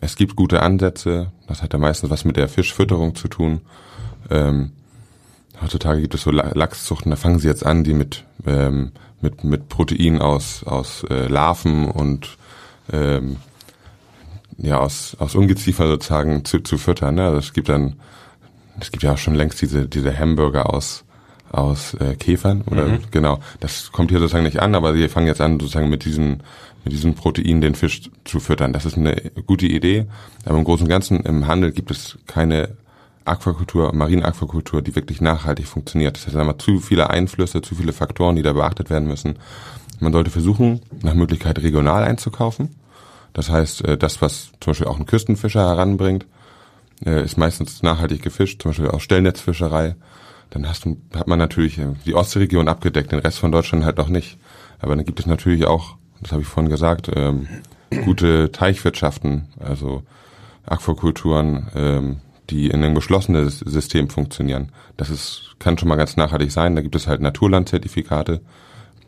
[0.02, 3.62] Es gibt gute Ansätze, das hat ja meistens was mit der Fischfütterung zu tun.
[4.30, 4.72] Ähm,
[5.62, 9.44] heutzutage gibt es so La- Lachszuchten, da fangen sie jetzt an, die mit ähm, mit
[9.44, 12.38] mit Protein aus aus äh, Larven und
[12.94, 13.38] ähm,
[14.58, 17.16] ja aus aus Ungeziefer sozusagen zu, zu füttern.
[17.16, 17.26] Ne?
[17.26, 17.98] Also es gibt dann
[18.80, 21.04] es gibt ja auch schon längst diese diese Hamburger aus
[21.52, 23.40] aus äh, Käfern oder genau.
[23.60, 26.44] Das kommt hier sozusagen nicht an, aber sie fangen jetzt an sozusagen mit diesen
[26.84, 28.74] mit diesem Protein den Fisch zu füttern.
[28.74, 29.16] Das ist eine
[29.46, 30.06] gute Idee,
[30.46, 32.78] aber im Großen und Ganzen im Handel gibt es keine
[33.26, 36.18] Aquakultur, Marienaquakultur, die wirklich nachhaltig funktioniert.
[36.18, 39.08] Das heißt, da haben wir zu viele Einflüsse, zu viele Faktoren, die da beachtet werden
[39.08, 39.38] müssen.
[40.00, 42.76] Man sollte versuchen, nach Möglichkeit regional einzukaufen.
[43.34, 46.26] Das heißt, äh, das, was zum Beispiel auch ein Küstenfischer heranbringt,
[47.06, 49.96] äh, ist meistens nachhaltig gefischt, zum Beispiel aus Stellnetzfischerei.
[50.52, 53.98] dann hast du, hat man natürlich äh, die Ostseeregion abgedeckt, den Rest von Deutschland halt
[53.98, 54.38] noch nicht.
[54.80, 57.48] Aber dann gibt es natürlich auch, das habe ich vorhin gesagt, ähm,
[58.06, 60.04] gute Teichwirtschaften, also
[60.66, 62.18] Aquakulturen, ähm,
[62.50, 64.72] die in einem geschlossenen System funktionieren.
[64.98, 66.76] Das ist, kann schon mal ganz nachhaltig sein.
[66.76, 68.42] Da gibt es halt Naturlandzertifikate,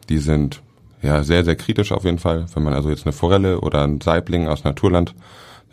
[0.10, 0.62] die sind
[1.02, 2.46] ja sehr, sehr kritisch auf jeden Fall.
[2.54, 5.16] Wenn man also jetzt eine Forelle oder ein Saibling aus Naturland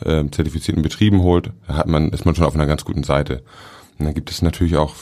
[0.05, 3.43] äh, zertifizierten Betrieben holt, hat man, ist man schon auf einer ganz guten Seite.
[3.99, 4.95] Und dann gibt es natürlich auch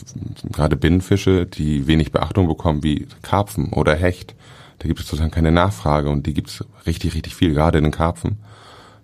[0.53, 4.35] gerade Binnenfische, die wenig Beachtung bekommen, wie Karpfen oder Hecht.
[4.79, 7.85] Da gibt es sozusagen keine Nachfrage und die gibt es richtig, richtig viel, gerade in
[7.85, 8.39] den Karpfen.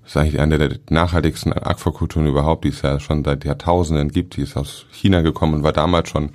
[0.02, 4.37] Das ist eigentlich eine der nachhaltigsten Aquakulturen überhaupt, die es ja schon seit Jahrtausenden gibt.
[4.37, 6.30] Die ist aus China gekommen und war damals schon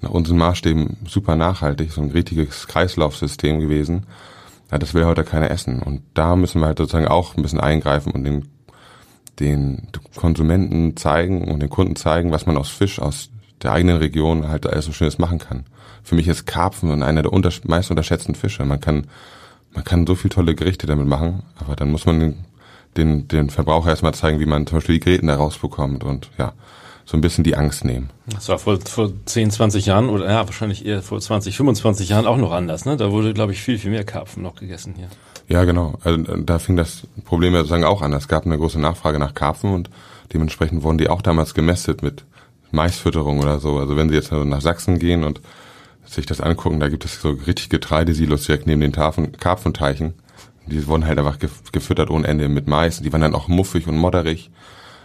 [0.00, 4.06] nach unseren Maßstäben super nachhaltig, so ein richtiges Kreislaufsystem gewesen.
[4.70, 5.82] Ja, das will heute keiner essen.
[5.82, 8.48] Und da müssen wir halt sozusagen auch ein bisschen eingreifen und den,
[9.40, 13.30] den Konsumenten zeigen und den Kunden zeigen, was man aus Fisch aus
[13.62, 15.64] der eigenen Region halt alles so Schönes machen kann.
[16.08, 18.64] Für mich ist Karpfen einer der unter, meist unterschätzten Fische.
[18.64, 19.08] Man kann,
[19.74, 22.44] man kann so viel tolle Gerichte damit machen, aber dann muss man den,
[22.96, 26.54] den, den Verbraucher erstmal zeigen, wie man zum Beispiel die Gräten da rausbekommt und ja,
[27.04, 28.08] so ein bisschen die Angst nehmen.
[28.24, 32.26] Das war vor, vor 10, 20 Jahren oder ja, wahrscheinlich eher vor 20, 25 Jahren
[32.26, 32.86] auch noch anders.
[32.86, 32.96] Ne?
[32.96, 35.08] Da wurde, glaube ich, viel, viel mehr Karpfen noch gegessen hier.
[35.46, 35.98] Ja, genau.
[36.04, 38.14] Also, da fing das Problem ja sozusagen auch an.
[38.14, 39.90] Es gab eine große Nachfrage nach Karpfen und
[40.32, 42.24] dementsprechend wurden die auch damals gemästet mit
[42.70, 43.78] Maisfütterung oder so.
[43.78, 45.42] Also wenn Sie jetzt nach Sachsen gehen und
[46.14, 50.14] sich das angucken, da gibt es so richtig Getreidesilos direkt neben den Tafen, Karpfenteichen.
[50.66, 53.00] Die wurden halt einfach gefüttert ohne Ende mit Mais.
[53.00, 54.50] Die waren dann auch muffig und modderig.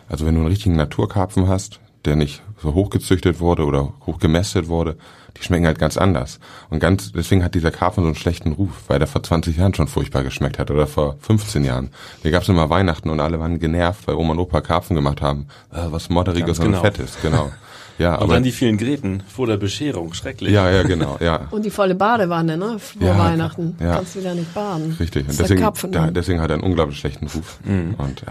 [0.10, 4.98] Also wenn du einen richtigen Naturkarpfen hast, der nicht so hochgezüchtet wurde oder hochgemästet wurde,
[5.38, 6.40] die schmecken halt ganz anders.
[6.70, 9.74] Und ganz, deswegen hat dieser Karpfen so einen schlechten Ruf, weil der vor 20 Jahren
[9.74, 11.90] schon furchtbar geschmeckt hat oder vor 15 Jahren.
[12.22, 15.48] Hier gab's immer Weihnachten und alle waren genervt, weil Oma und Opa Karpfen gemacht haben.
[15.72, 16.82] Äh, was Modderiges und genau.
[16.82, 17.52] Fettes, genau.
[18.00, 20.52] Ja, und aber, dann die vielen Gräten vor der Bescherung, schrecklich.
[20.52, 21.48] Ja, ja, genau, ja.
[21.52, 23.76] Und die volle Badewanne, ne, vor ja, Weihnachten.
[23.80, 23.98] Ja.
[23.98, 24.96] Kannst wieder nicht baden.
[25.00, 25.28] Richtig.
[25.28, 27.60] Und deswegen, da, deswegen hat er einen unglaublich schlechten Ruf.
[27.64, 27.96] Mhm.
[27.98, 28.24] Und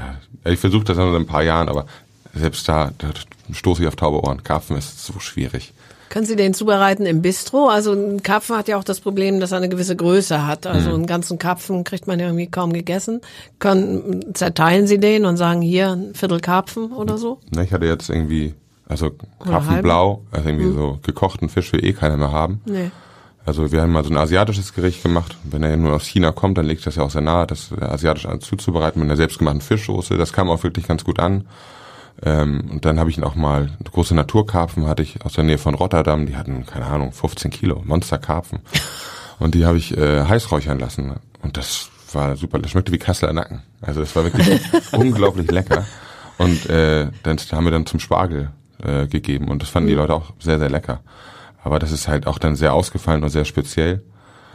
[0.44, 1.86] äh, ich versuche das noch ein paar Jahren, aber
[2.34, 3.08] selbst da, da
[3.52, 4.42] stoße ich auf taube Ohren.
[4.42, 5.72] Karpfen ist so schwierig.
[6.12, 7.68] Können Sie den zubereiten im Bistro?
[7.68, 10.66] Also ein Karpfen hat ja auch das Problem, dass er eine gewisse Größe hat.
[10.66, 10.96] Also mhm.
[10.96, 13.22] einen ganzen Karpfen kriegt man ja irgendwie kaum gegessen.
[13.58, 17.40] Können, zerteilen Sie den und sagen hier ein Viertel Karpfen oder so?
[17.54, 18.52] Ne, ich hatte jetzt irgendwie,
[18.86, 20.74] also Karpfenblau, also irgendwie mhm.
[20.74, 22.60] so gekochten Fisch will eh keiner mehr haben.
[22.66, 22.90] Nee.
[23.46, 25.38] Also wir haben mal so ein asiatisches Gericht gemacht.
[25.44, 28.28] Wenn er nur aus China kommt, dann liegt das ja auch sehr nahe, das asiatisch
[28.40, 30.18] zuzubereiten mit einer selbstgemachten Fischsoße.
[30.18, 31.46] Das kam auch wirklich ganz gut an.
[32.24, 35.74] Ähm, und dann habe ich auch mal große Naturkarpfen hatte ich aus der Nähe von
[35.74, 36.26] Rotterdam.
[36.26, 38.60] Die hatten keine Ahnung 15 Kilo Monsterkarpfen
[39.38, 42.58] und die habe ich äh, heiß räuchern lassen und das war super.
[42.58, 43.62] Das schmeckte wie Kasseler Nacken.
[43.80, 44.60] Also das war wirklich
[44.92, 45.86] unglaublich lecker.
[46.38, 48.50] Und äh, dann haben wir dann zum Spargel
[48.82, 50.00] äh, gegeben und das fanden die mhm.
[50.00, 51.00] Leute auch sehr sehr lecker.
[51.64, 54.02] Aber das ist halt auch dann sehr ausgefallen und sehr speziell.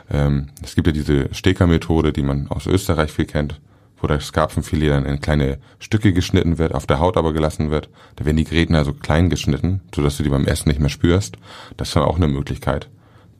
[0.10, 3.60] Ähm, es gibt ja diese Steker-Methode, die man aus Österreich viel kennt
[4.00, 7.90] wo das Karpfenfilet dann in kleine Stücke geschnitten wird, auf der Haut aber gelassen wird.
[8.16, 11.38] Da werden die Gräten also klein geschnitten, sodass du die beim Essen nicht mehr spürst.
[11.78, 12.90] Das ist dann auch eine Möglichkeit,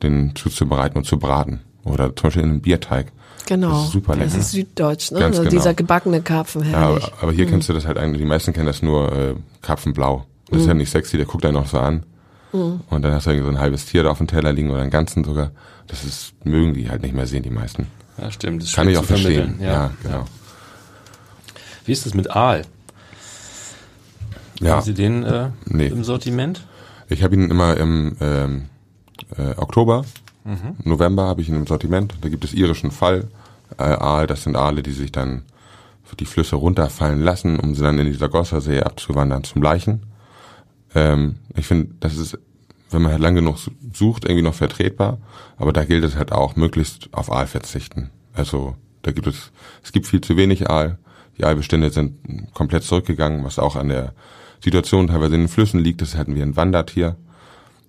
[0.02, 1.60] den zuzubereiten und zu braten.
[1.84, 3.12] Oder zum Beispiel in einem Bierteig.
[3.46, 3.70] Genau.
[3.70, 4.26] Das ist super lecker.
[4.26, 5.20] Das ist süddeutsch, ne?
[5.20, 5.50] Ganz also genau.
[5.50, 7.06] dieser gebackene Karpfen, herrlich.
[7.06, 7.50] Ja, aber hier mhm.
[7.50, 10.26] kennst du das halt eigentlich, die meisten kennen das nur äh, Karpfenblau.
[10.46, 10.60] Das mhm.
[10.60, 12.04] ist ja nicht sexy, der guckt einen noch so an.
[12.52, 12.80] Mhm.
[12.90, 14.90] Und dann hast du so ein halbes Tier da auf dem Teller liegen oder einen
[14.90, 15.50] ganzen sogar.
[15.86, 17.86] Das ist, mögen die halt nicht mehr sehen, die meisten.
[18.20, 18.62] Ja, stimmt.
[18.62, 19.58] Das Kann ich auch verstehen.
[19.60, 20.24] Ja, ja genau.
[21.88, 22.66] Wie ist es mit Aal?
[24.60, 24.72] Ja.
[24.72, 25.86] Haben Sie den äh, nee.
[25.86, 26.66] im Sortiment?
[27.08, 28.66] Ich habe ihn immer im ähm,
[29.38, 30.04] äh, Oktober,
[30.44, 30.76] mhm.
[30.84, 32.14] November habe ich ihn im Sortiment.
[32.20, 33.28] Da gibt es irischen Fall
[33.78, 34.26] äh, Aal.
[34.26, 35.44] Das sind Aale, die sich dann
[36.20, 40.02] die Flüsse runterfallen lassen, um sie dann in dieser Gossersee abzuwandern zum Leichen.
[40.94, 42.38] Ähm, ich finde, das ist,
[42.90, 43.56] wenn man halt lang genug
[43.94, 45.16] sucht, irgendwie noch vertretbar.
[45.56, 48.10] Aber da gilt es halt auch, möglichst auf Aal verzichten.
[48.34, 50.98] Also da gibt es, es gibt viel zu wenig Aal.
[51.38, 54.12] Die Eibestände sind komplett zurückgegangen, was auch an der
[54.62, 56.02] Situation teilweise in den Flüssen liegt.
[56.02, 57.16] Das hatten wir ein Wandertier.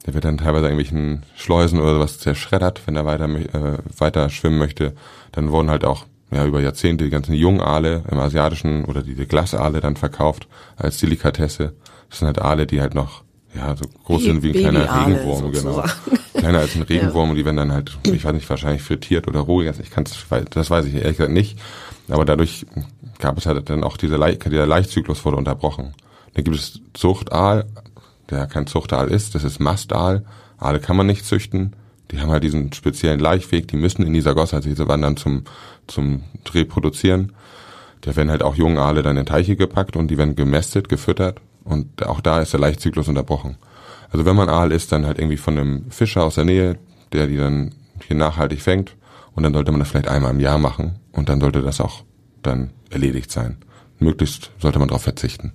[0.05, 4.57] Der wird dann teilweise irgendwelchen Schleusen oder sowas zerschreddert, wenn er weiter, äh, weiter schwimmen
[4.57, 4.93] möchte.
[5.31, 9.81] Dann wurden halt auch ja, über Jahrzehnte die ganzen Jungale im asiatischen oder diese Glasaale
[9.81, 11.73] dann verkauft als Delikatesse.
[12.09, 13.23] Das sind halt Aale, die halt noch
[13.55, 15.83] ja, so groß sind wie ein kleiner Regenwurm, genau.
[16.33, 17.29] Kleiner als ein Regenwurm ja.
[17.31, 19.81] und die werden dann halt, ich weiß nicht, wahrscheinlich frittiert oder roh gegessen.
[19.83, 21.57] Ich kann das weiß ich ehrlich gesagt nicht.
[22.09, 22.65] Aber dadurch
[23.17, 25.93] gab es halt dann auch diese Le dieser Laichzyklus wurde unterbrochen.
[26.33, 27.65] Dann gibt es Zuchtaal,
[28.29, 30.25] der kein Zuchtaal ist, das ist Mastaal.
[30.57, 31.75] Aale kann man nicht züchten.
[32.11, 35.43] Die haben halt diesen speziellen Laichweg, die müssen in dieser Gosshalsese wandern zum,
[35.87, 37.33] zum Reproduzieren.
[38.01, 41.41] Da werden halt auch junge Aale dann in Teiche gepackt und die werden gemästet, gefüttert
[41.69, 43.57] und auch da ist der Laichzyklus unterbrochen.
[44.11, 46.77] Also wenn man Aal isst, dann halt irgendwie von einem Fischer aus der Nähe,
[47.13, 47.75] der die dann
[48.07, 48.95] hier nachhaltig fängt.
[49.35, 50.99] Und dann sollte man das vielleicht einmal im Jahr machen.
[51.11, 52.03] Und dann sollte das auch
[52.41, 53.57] dann erledigt sein.
[53.99, 55.53] Möglichst sollte man darauf verzichten.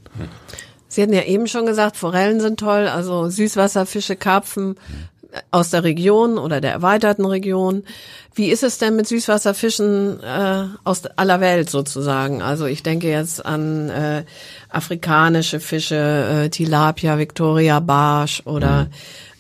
[0.86, 4.76] Sie hatten ja eben schon gesagt, Forellen sind toll, also Süßwasserfische, Karpfen
[5.50, 7.84] aus der Region oder der erweiterten Region.
[8.34, 12.42] Wie ist es denn mit Süßwasserfischen äh, aus aller Welt sozusagen?
[12.42, 14.24] Also ich denke jetzt an äh,
[14.68, 18.90] afrikanische Fische, äh, Tilapia, Victoria, Barsch oder mhm.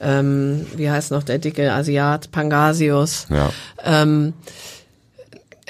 [0.00, 3.26] ähm, wie heißt noch der dicke Asiat, Pangasius.
[3.30, 3.50] Ja.
[3.82, 4.34] Ähm,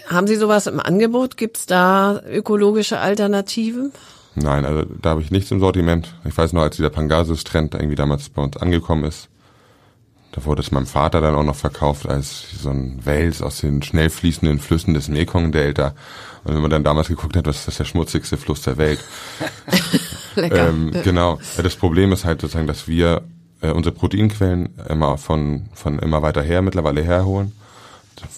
[0.06, 1.38] haben Sie sowas im Angebot?
[1.38, 3.92] Gibt es da ökologische Alternativen?
[4.34, 6.14] Nein, also da habe ich nichts im Sortiment.
[6.24, 9.28] Ich weiß noch, als dieser Pangasius-Trend irgendwie damals bei uns angekommen ist,
[10.34, 13.82] da wurde es meinem Vater dann auch noch verkauft als so ein Wels aus den
[13.82, 15.94] schnell fließenden Flüssen des Mekong-Delta.
[16.42, 18.98] Und wenn man dann damals geguckt hat, was ist das der schmutzigste Fluss der Welt?
[20.34, 20.70] Lecker.
[20.70, 21.38] Ähm, genau.
[21.56, 23.22] Das Problem ist halt sozusagen, dass wir
[23.60, 27.52] äh, unsere Proteinquellen immer von, von immer weiter her mittlerweile herholen.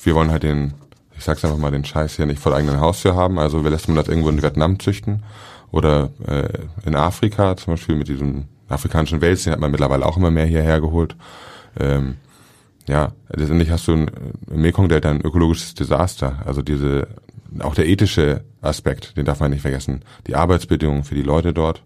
[0.05, 0.75] Wir wollen halt den,
[1.17, 3.39] ich sag's einfach mal, den Scheiß hier nicht vor der eigenen Haustür haben.
[3.39, 5.23] Also wir lassen das irgendwo in Vietnam züchten
[5.71, 6.49] oder äh,
[6.85, 10.45] in Afrika, zum Beispiel mit diesem afrikanischen Wels, den hat man mittlerweile auch immer mehr
[10.45, 11.17] hierher geholt
[11.79, 12.17] ähm,
[12.89, 14.09] ja, letztendlich hast du im
[14.49, 16.43] Mekong-Delta ein ökologisches Desaster.
[16.45, 17.09] Also diese,
[17.59, 20.03] auch der ethische Aspekt, den darf man nicht vergessen.
[20.27, 21.83] Die Arbeitsbedingungen für die Leute dort,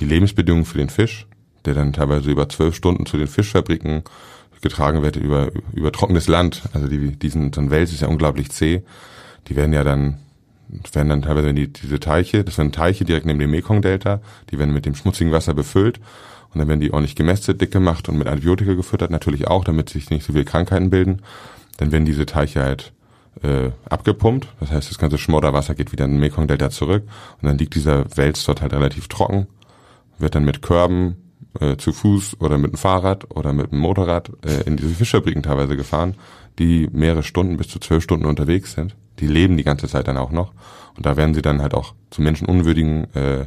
[0.00, 1.26] die Lebensbedingungen für den Fisch,
[1.64, 4.02] der dann teilweise über zwölf Stunden zu den Fischfabriken
[4.62, 6.62] getragen wird über, über trockenes Land.
[6.72, 8.82] Also die, diesen, so ein Wels ist ja unglaublich zäh.
[9.48, 10.18] Die werden ja dann,
[10.92, 14.74] werden dann teilweise die, diese Teiche, das sind Teiche direkt neben dem Mekong-Delta, die werden
[14.74, 16.00] mit dem schmutzigen Wasser befüllt
[16.52, 19.88] und dann werden die ordentlich gemästet, dick gemacht und mit Antibiotika gefüttert, natürlich auch, damit
[19.88, 21.22] sich nicht so viele Krankheiten bilden.
[21.76, 22.92] Dann werden diese Teiche halt
[23.42, 24.48] äh, abgepumpt.
[24.58, 27.04] Das heißt, das ganze Schmodderwasser geht wieder in den Mekong-Delta zurück.
[27.40, 29.46] Und dann liegt dieser Wels dort halt relativ trocken,
[30.18, 31.16] wird dann mit Körben
[31.60, 35.42] äh, zu Fuß oder mit dem Fahrrad oder mit dem Motorrad äh, in diese Fischfabriken
[35.42, 36.16] teilweise gefahren,
[36.58, 38.96] die mehrere Stunden bis zu zwölf Stunden unterwegs sind.
[39.20, 40.52] Die leben die ganze Zeit dann auch noch.
[40.96, 43.46] Und da werden sie dann halt auch zu menschenunwürdigen äh,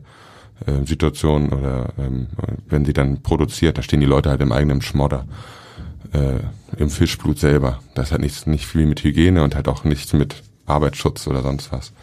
[0.66, 2.28] äh, Situation oder ähm,
[2.68, 5.26] wenn sie dann produziert, da stehen die Leute halt im eigenen Schmodder,
[6.14, 6.40] äh,
[6.78, 7.80] im Fischblut selber.
[7.96, 10.36] Das hat nichts, nicht viel mit Hygiene und halt auch nichts mit
[10.66, 11.94] Arbeitsschutz oder sonst was.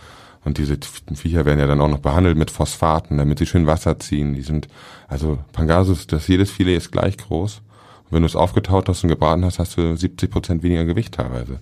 [0.45, 0.79] Und diese
[1.15, 4.35] Viecher werden ja dann auch noch behandelt mit Phosphaten, damit sie schön Wasser ziehen.
[4.35, 4.69] Die sind,
[5.07, 7.59] also Pangasius, das jedes Filet ist gleich groß.
[8.05, 11.15] Und wenn du es aufgetaut hast und gebraten hast, hast du 70 Prozent weniger Gewicht
[11.15, 11.61] teilweise.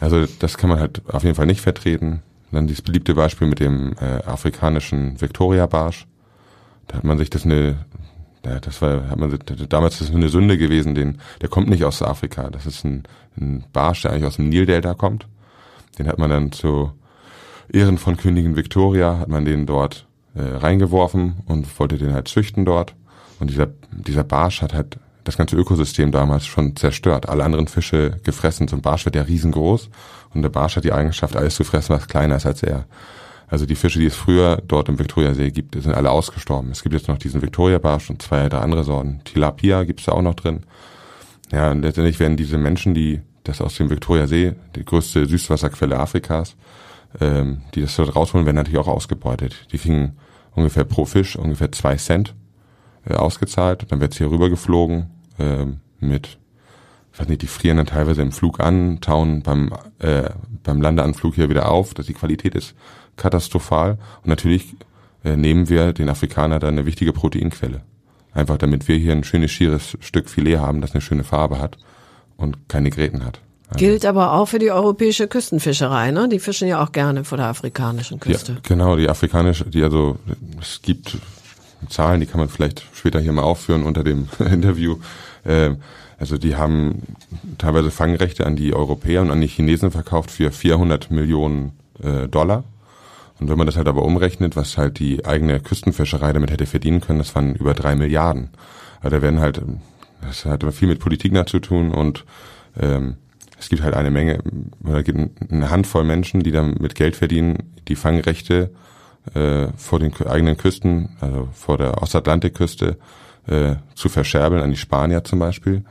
[0.00, 2.22] Also das kann man halt auf jeden Fall nicht vertreten.
[2.52, 6.06] Dann dieses beliebte Beispiel mit dem äh, afrikanischen Victoria-Barsch.
[6.86, 7.86] Da hat man sich das eine,
[8.44, 9.36] ja, das war, hat man
[9.68, 12.50] damals ist das eine Sünde gewesen, den, der kommt nicht aus Afrika.
[12.50, 13.04] Das ist ein,
[13.40, 15.26] ein Barsch, der eigentlich aus dem Nildelta kommt.
[15.98, 16.92] Den hat man dann zu
[17.72, 22.66] Ehren von Königin Victoria, hat man den dort äh, reingeworfen und wollte den halt züchten
[22.66, 22.94] dort.
[23.40, 27.28] Und dieser, dieser Barsch hat halt das ganze Ökosystem damals schon zerstört.
[27.28, 28.68] Alle anderen Fische gefressen.
[28.68, 29.88] So ein Barsch wird ja riesengroß
[30.34, 32.86] und der Barsch hat die Eigenschaft, alles zu fressen, was kleiner ist als er.
[33.48, 36.70] Also die Fische, die es früher dort im Viktoriasee gibt, sind alle ausgestorben.
[36.70, 39.20] Es gibt jetzt noch diesen Viktoria-Barsch und zwei, drei andere Sorten.
[39.24, 40.62] Tilapia gibt's da auch noch drin.
[41.52, 46.56] Ja, und letztendlich werden diese Menschen, die das aus dem Viktoriasee, die größte Süßwasserquelle Afrikas,
[47.20, 49.66] ähm, die das dort rausholen, werden natürlich auch ausgebeutet.
[49.70, 50.16] Die kriegen
[50.54, 52.34] ungefähr pro Fisch ungefähr zwei Cent
[53.04, 53.84] äh, ausgezahlt.
[53.90, 55.66] Dann wird's hier rüber geflogen äh,
[56.00, 56.38] mit
[57.12, 60.30] ich weiß nicht, die frieren dann teilweise im Flug an, tauen beim, äh,
[60.62, 61.94] beim Landeanflug hier wieder auf.
[61.94, 62.74] dass die Qualität ist
[63.16, 63.98] katastrophal.
[64.22, 64.74] Und natürlich
[65.24, 67.82] äh, nehmen wir den Afrikaner dann eine wichtige Proteinquelle.
[68.32, 71.76] Einfach damit wir hier ein schönes, schieres Stück Filet haben, das eine schöne Farbe hat
[72.36, 73.40] und keine Gräten hat.
[73.68, 76.28] Also Gilt aber auch für die europäische Küstenfischerei, ne?
[76.28, 78.52] Die fischen ja auch gerne vor der afrikanischen Küste.
[78.52, 80.18] Ja, genau, die afrikanische, die also,
[80.60, 81.18] es gibt
[81.88, 84.96] Zahlen, die kann man vielleicht später hier mal aufführen unter dem Interview.
[85.44, 85.76] Äh,
[86.22, 87.02] also die haben
[87.58, 92.62] teilweise Fangrechte an die Europäer und an die Chinesen verkauft für 400 Millionen äh, Dollar.
[93.40, 97.00] Und wenn man das halt aber umrechnet, was halt die eigene Küstenfischerei damit hätte verdienen
[97.00, 98.50] können, das waren über drei Milliarden.
[99.00, 99.62] Also da werden halt,
[100.20, 102.24] das hat viel mit Politik nach zu tun und
[102.80, 103.16] ähm,
[103.58, 104.44] es gibt halt eine Menge,
[104.84, 105.18] oder gibt
[105.50, 108.70] eine Handvoll Menschen, die damit Geld verdienen, die Fangrechte
[109.34, 112.96] äh, vor den eigenen Küsten, also vor der Ostatlantikküste,
[113.48, 115.82] äh, zu verscherbeln an die Spanier zum Beispiel.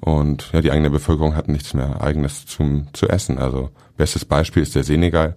[0.00, 3.38] Und ja, die eigene Bevölkerung hat nichts mehr eigenes zum zu essen.
[3.38, 5.36] Also bestes Beispiel ist der Senegal,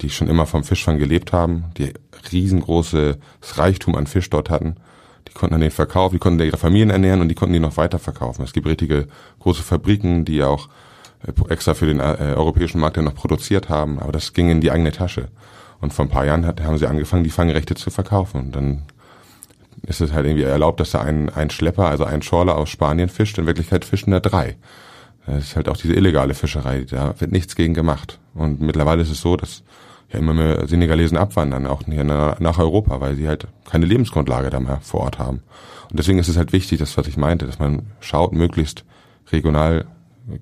[0.00, 1.92] die schon immer vom Fischfang gelebt haben, die
[2.32, 3.18] riesengroßes
[3.56, 4.76] Reichtum an Fisch dort hatten.
[5.28, 7.76] Die konnten an den Verkauf, die konnten ihre Familien ernähren und die konnten die noch
[7.76, 8.42] weiter verkaufen.
[8.42, 9.08] Es gibt richtige
[9.40, 10.68] große Fabriken, die auch
[11.26, 14.60] äh, extra für den äh, europäischen Markt ja noch produziert haben, aber das ging in
[14.60, 15.28] die eigene Tasche.
[15.80, 18.40] Und vor ein paar Jahren hat, haben sie angefangen, die Fangrechte zu verkaufen.
[18.40, 18.82] Und dann
[19.86, 23.08] ist es halt irgendwie erlaubt, dass da ein, ein Schlepper, also ein Schorler aus Spanien
[23.08, 23.38] fischt.
[23.38, 24.56] In Wirklichkeit fischen da drei.
[25.26, 26.84] Das ist halt auch diese illegale Fischerei.
[26.88, 28.18] Da wird nichts gegen gemacht.
[28.34, 29.62] Und mittlerweile ist es so, dass
[30.12, 34.60] ja immer mehr Senegalesen abwandern, auch hier nach Europa, weil sie halt keine Lebensgrundlage da
[34.60, 35.42] mehr vor Ort haben.
[35.90, 38.84] Und deswegen ist es halt wichtig, das, was ich meinte, dass man schaut, möglichst
[39.30, 39.86] regional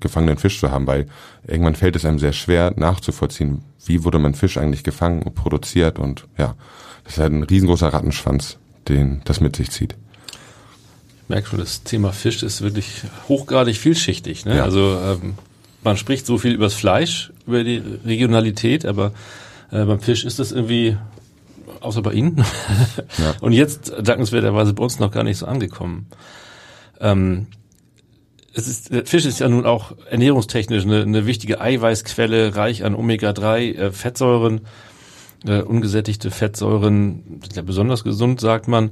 [0.00, 1.06] gefangenen Fisch zu haben, weil
[1.46, 5.98] irgendwann fällt es einem sehr schwer nachzuvollziehen, wie wurde man Fisch eigentlich gefangen und produziert
[5.98, 6.54] und ja,
[7.04, 8.58] das ist halt ein riesengroßer Rattenschwanz,
[8.88, 9.96] den das mit sich zieht.
[11.22, 14.44] Ich merke schon, das Thema Fisch ist wirklich hochgradig vielschichtig.
[14.44, 14.56] Ne?
[14.56, 14.64] Ja.
[14.64, 15.34] Also ähm,
[15.82, 19.12] man spricht so viel übers Fleisch, über die Regionalität, aber
[19.70, 20.96] äh, beim Fisch ist das irgendwie,
[21.80, 22.44] außer bei Ihnen,
[23.18, 23.34] ja.
[23.40, 26.06] und jetzt dankenswerterweise bei uns noch gar nicht so angekommen.
[27.00, 27.46] Ähm,
[28.54, 33.92] es ist, Fisch ist ja nun auch ernährungstechnisch eine, eine wichtige Eiweißquelle, reich an Omega-3
[35.46, 38.90] äh, äh, ungesättigte Fettsäuren, sind ja besonders gesund, sagt man.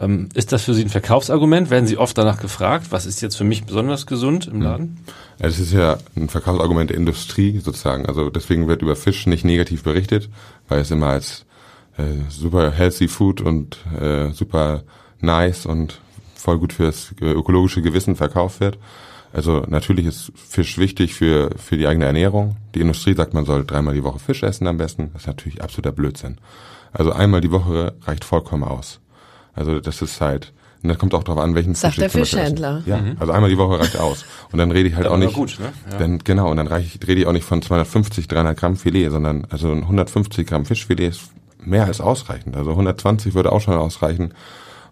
[0.00, 1.70] Ähm, ist das für Sie ein Verkaufsargument?
[1.70, 4.62] Werden Sie oft danach gefragt, was ist jetzt für mich besonders gesund im hm.
[4.62, 4.98] Laden?
[5.38, 8.06] Ja, das ist ja ein Verkaufsargument der Industrie sozusagen.
[8.06, 10.30] Also deswegen wird über Fisch nicht negativ berichtet,
[10.68, 11.44] weil es immer als
[11.98, 14.82] äh, super healthy Food und äh, super
[15.20, 16.00] nice und
[16.34, 18.78] voll gut fürs ökologische Gewissen verkauft wird.
[19.32, 22.56] Also natürlich ist Fisch wichtig für, für die eigene Ernährung.
[22.74, 25.10] Die Industrie sagt, man soll dreimal die Woche Fisch essen am besten.
[25.12, 26.36] Das ist natürlich absoluter Blödsinn.
[26.92, 29.00] Also einmal die Woche reicht vollkommen aus.
[29.54, 32.82] Also das ist halt, und das kommt auch darauf an, welchen Sagt Fisch der Fischhändler.
[32.84, 33.16] Ja, mhm.
[33.18, 34.24] also einmal die Woche reicht aus.
[34.50, 35.72] Und dann rede ich halt auch nicht, gut, ne?
[35.90, 35.98] ja.
[35.98, 39.46] dann, genau, und dann reich, rede ich auch nicht von 250, 300 Gramm Filet, sondern
[39.48, 41.22] also 150 Gramm Fischfilet ist
[41.64, 42.56] mehr als ausreichend.
[42.56, 44.34] Also 120 würde auch schon ausreichen.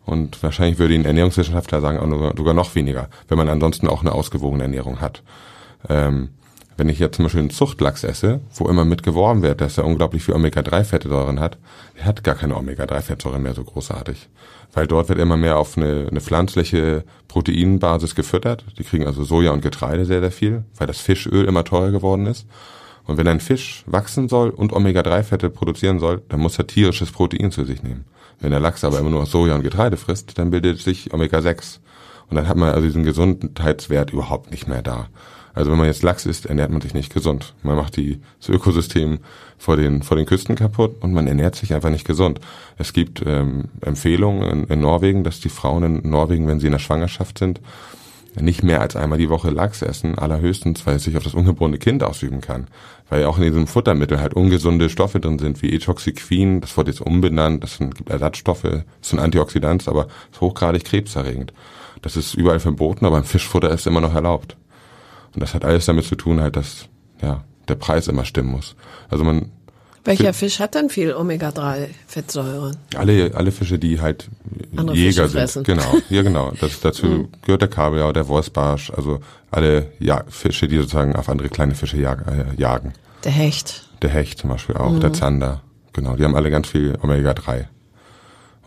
[0.04, 4.12] Und wahrscheinlich würde ein Ernährungswissenschaftler sagen, auch sogar noch weniger, wenn man ansonsten auch eine
[4.12, 5.22] ausgewogene Ernährung hat.
[5.88, 6.30] Ähm,
[6.80, 9.84] wenn ich jetzt zum Beispiel einen Zuchtlachs esse, wo immer mit geworben wird, dass er
[9.84, 11.58] unglaublich viel Omega-3-Fettsäuren hat,
[11.94, 14.30] er hat gar keine Omega-3-Fettsäuren mehr so großartig.
[14.72, 18.64] Weil dort wird immer mehr auf eine, eine pflanzliche Proteinbasis gefüttert.
[18.78, 22.24] Die kriegen also Soja und Getreide sehr, sehr viel, weil das Fischöl immer teurer geworden
[22.26, 22.46] ist.
[23.06, 27.50] Und wenn ein Fisch wachsen soll und Omega-3-Fette produzieren soll, dann muss er tierisches Protein
[27.50, 28.04] zu sich nehmen.
[28.40, 31.78] Wenn der Lachs aber immer nur Soja und Getreide frisst, dann bildet sich Omega-6.
[32.28, 35.08] Und dann hat man also diesen Gesundheitswert überhaupt nicht mehr da.
[35.52, 37.54] Also wenn man jetzt Lachs isst, ernährt man sich nicht gesund.
[37.62, 39.18] Man macht die, das Ökosystem
[39.58, 42.40] vor den, vor den Küsten kaputt und man ernährt sich einfach nicht gesund.
[42.78, 46.72] Es gibt ähm, Empfehlungen in, in Norwegen, dass die Frauen in Norwegen, wenn sie in
[46.72, 47.60] der Schwangerschaft sind,
[48.38, 51.78] nicht mehr als einmal die Woche Lachs essen, allerhöchstens, weil es sich auf das ungeborene
[51.78, 52.68] Kind ausüben kann.
[53.08, 56.90] Weil ja auch in diesem Futtermittel halt ungesunde Stoffe drin sind, wie Etoxiquin, das wurde
[56.90, 61.52] jetzt umbenannt, das sind Ersatzstoffe, das sind Antioxidants, aber ist hochgradig krebserregend.
[62.02, 64.56] Das ist überall verboten, aber im Fischfutter ist es immer noch erlaubt.
[65.34, 66.88] Und das hat alles damit zu tun, halt, dass
[67.20, 68.76] ja der Preis immer stimmen muss.
[69.08, 69.50] Also man
[70.04, 72.76] welcher Fisch hat denn viel Omega-3-Fettsäuren?
[72.96, 74.28] Alle, alle Fische, die halt
[74.76, 75.66] Andere Jäger sind.
[75.66, 76.52] Genau, ja genau.
[76.60, 77.28] Das, dazu mhm.
[77.42, 81.98] gehört der Kabeljau, der Wolfsbarsch, also alle ja, Fische, die sozusagen auf andere kleine Fische
[81.98, 82.94] jag, äh, jagen.
[83.24, 83.88] Der Hecht.
[84.02, 85.00] Der Hecht zum Beispiel auch, mhm.
[85.00, 85.62] der Zander.
[85.92, 87.66] Genau, die haben alle ganz viel Omega-3.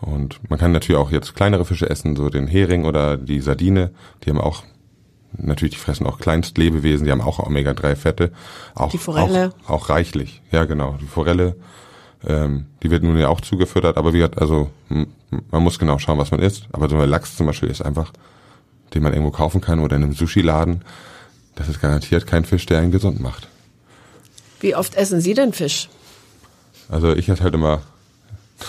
[0.00, 3.90] Und man kann natürlich auch jetzt kleinere Fische essen, so den Hering oder die Sardine.
[4.22, 4.62] Die haben auch
[5.38, 8.32] natürlich, die fressen auch Kleinstlebewesen, die haben auch Omega-3-Fette.
[8.74, 9.52] Auch, die Forelle.
[9.66, 10.96] Auch, auch reichlich, ja genau.
[11.00, 11.56] Die Forelle,
[12.26, 16.18] ähm, die wird nun ja auch zugefüttert, aber wie gesagt, also man muss genau schauen,
[16.18, 16.68] was man isst.
[16.72, 18.12] Aber so ein Lachs zum Beispiel ist einfach,
[18.94, 20.82] den man irgendwo kaufen kann oder in einem Sushi-Laden.
[21.54, 23.48] Das ist garantiert kein Fisch, der einen gesund macht.
[24.60, 25.88] Wie oft essen Sie denn Fisch?
[26.88, 27.82] Also ich esse halt immer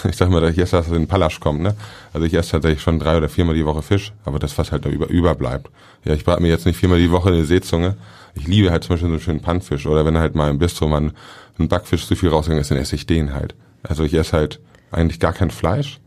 [0.10, 1.75] ich sag mal, dass ich esse, dass in den Palasch kommt, ne?
[2.13, 4.86] Also ich esse tatsächlich schon drei oder viermal die Woche Fisch, aber das, was halt
[4.86, 5.69] da über, überbleibt.
[6.03, 7.95] Ja, ich brate mir jetzt nicht viermal die Woche eine Seezunge.
[8.36, 10.88] Ich liebe halt zum Beispiel so einen schönen Pannfisch oder wenn halt mal im Bistro
[10.88, 11.12] mal
[11.58, 13.55] ein Backfisch zu viel rausgegangen ist, dann esse ich den halt.
[13.84, 14.60] Also ich esse halt
[14.91, 15.99] eigentlich gar kein Fleisch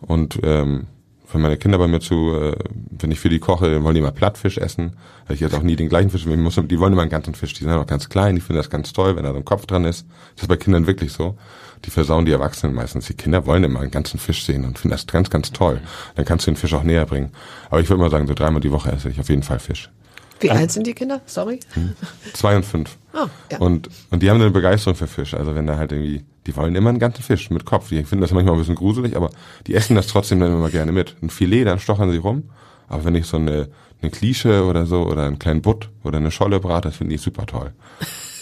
[0.00, 0.86] und ähm,
[1.32, 2.56] wenn meine Kinder bei mir zu, äh,
[2.90, 4.96] wenn ich für die koche, wollen die mal Plattfisch essen.
[5.28, 6.26] Ich esse auch nie den gleichen Fisch.
[6.26, 7.54] Muss, die wollen immer einen ganzen Fisch.
[7.54, 8.34] Die sind auch ganz klein.
[8.34, 10.06] Die finden das ganz toll, wenn da so ein Kopf dran ist.
[10.34, 11.36] Das ist bei Kindern wirklich so
[11.84, 13.06] die versauen die Erwachsenen meistens.
[13.06, 15.80] Die Kinder wollen immer einen ganzen Fisch sehen und finden das ganz, ganz toll.
[16.14, 17.30] Dann kannst du den Fisch auch näher bringen.
[17.70, 19.90] Aber ich würde mal sagen, so dreimal die Woche esse ich auf jeden Fall Fisch.
[20.40, 21.20] Wie alt sind die Kinder?
[21.26, 21.60] Sorry.
[21.74, 21.92] Hm.
[22.32, 22.96] Zwei und fünf.
[23.12, 23.58] Oh, ja.
[23.58, 25.34] Und, und die haben eine Begeisterung für Fisch.
[25.34, 27.90] Also wenn da halt irgendwie, die wollen immer einen ganzen Fisch mit Kopf.
[27.90, 29.30] Die finden das manchmal ein bisschen gruselig, aber
[29.66, 31.14] die essen das trotzdem dann immer gerne mit.
[31.22, 32.44] Ein Filet, dann stochern sie rum.
[32.88, 33.68] Aber wenn ich so eine,
[34.00, 37.20] eine Klische oder so oder einen kleinen Butt oder eine Scholle brate, das finde ich
[37.20, 37.72] super toll.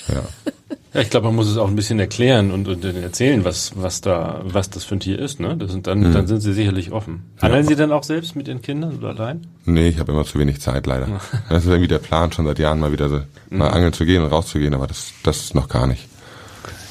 [0.09, 0.22] Ja.
[0.95, 4.01] Ja, ich glaube, man muss es auch ein bisschen erklären und, und erzählen, was, was
[4.01, 5.55] da, was das für ein Tier ist, ne?
[5.57, 6.12] Das sind dann, mhm.
[6.14, 7.24] dann sind sie sicherlich offen.
[7.43, 7.68] Handeln ja.
[7.68, 9.47] Sie dann auch selbst mit Ihren Kindern oder allein?
[9.66, 11.07] Nee, ich habe immer zu wenig Zeit, leider.
[11.51, 13.16] das ist irgendwie der Plan, schon seit Jahren mal wieder so,
[13.51, 13.59] mhm.
[13.59, 16.09] mal angeln zu gehen und rauszugehen, aber das, das ist noch gar nicht.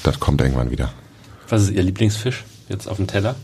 [0.04, 0.91] Das kommt irgendwann wieder.
[1.50, 3.36] Was ist Ihr Lieblingsfisch jetzt auf dem Teller?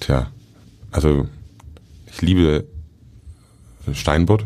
[0.00, 0.28] Tja,
[0.90, 1.26] also
[2.06, 2.64] ich liebe
[3.92, 4.44] Steinbutt,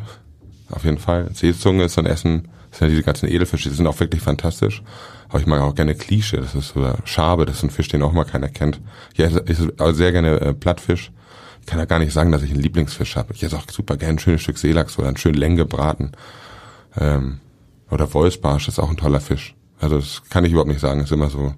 [0.70, 1.30] auf jeden Fall.
[1.34, 2.48] Seezunge ist so ein Essen,
[2.78, 4.82] sind ja diese ganzen Edelfische, die sind auch wirklich fantastisch.
[5.28, 8.02] Aber ich mag auch gerne Klische, das ist so Schabe, das ist ein Fisch, den
[8.02, 8.80] auch mal keiner kennt.
[9.12, 11.12] Ich esse, esse sehr gerne äh, Plattfisch.
[11.60, 13.34] Ich kann ja gar nicht sagen, dass ich einen Lieblingsfisch habe.
[13.34, 16.12] Ich esse auch super gerne ein schönes Stück Seelachs oder einen schönen Länge gebraten.
[16.98, 17.40] Ähm,
[17.90, 19.54] oder Wolfsbarsch ist auch ein toller Fisch.
[19.80, 21.02] Also das kann ich überhaupt nicht sagen.
[21.02, 21.54] Ist immer so,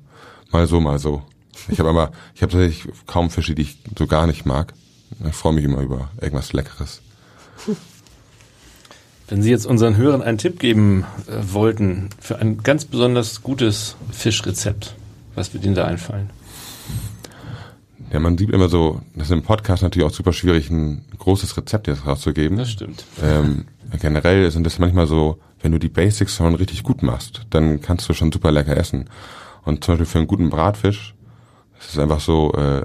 [0.50, 1.22] mal so, mal so.
[1.68, 4.72] Ich habe aber, ich habe tatsächlich kaum Fische, die ich so gar nicht mag.
[5.28, 7.02] Ich freue mich immer über irgendwas Leckeres.
[9.30, 13.96] Wenn Sie jetzt unseren Hörern einen Tipp geben äh, wollten für ein ganz besonders gutes
[14.10, 14.96] Fischrezept,
[15.36, 16.30] was wird Ihnen da einfallen?
[18.12, 21.56] Ja, man sieht immer so, das ist im Podcast natürlich auch super schwierig, ein großes
[21.56, 22.58] Rezept jetzt rauszugeben.
[22.58, 23.04] Das stimmt.
[23.22, 23.66] Ähm,
[24.00, 28.08] generell sind das manchmal so, wenn du die Basics schon richtig gut machst, dann kannst
[28.08, 29.08] du schon super lecker essen.
[29.62, 31.14] Und zum Beispiel für einen guten Bratfisch,
[31.78, 32.82] es ist einfach so, äh,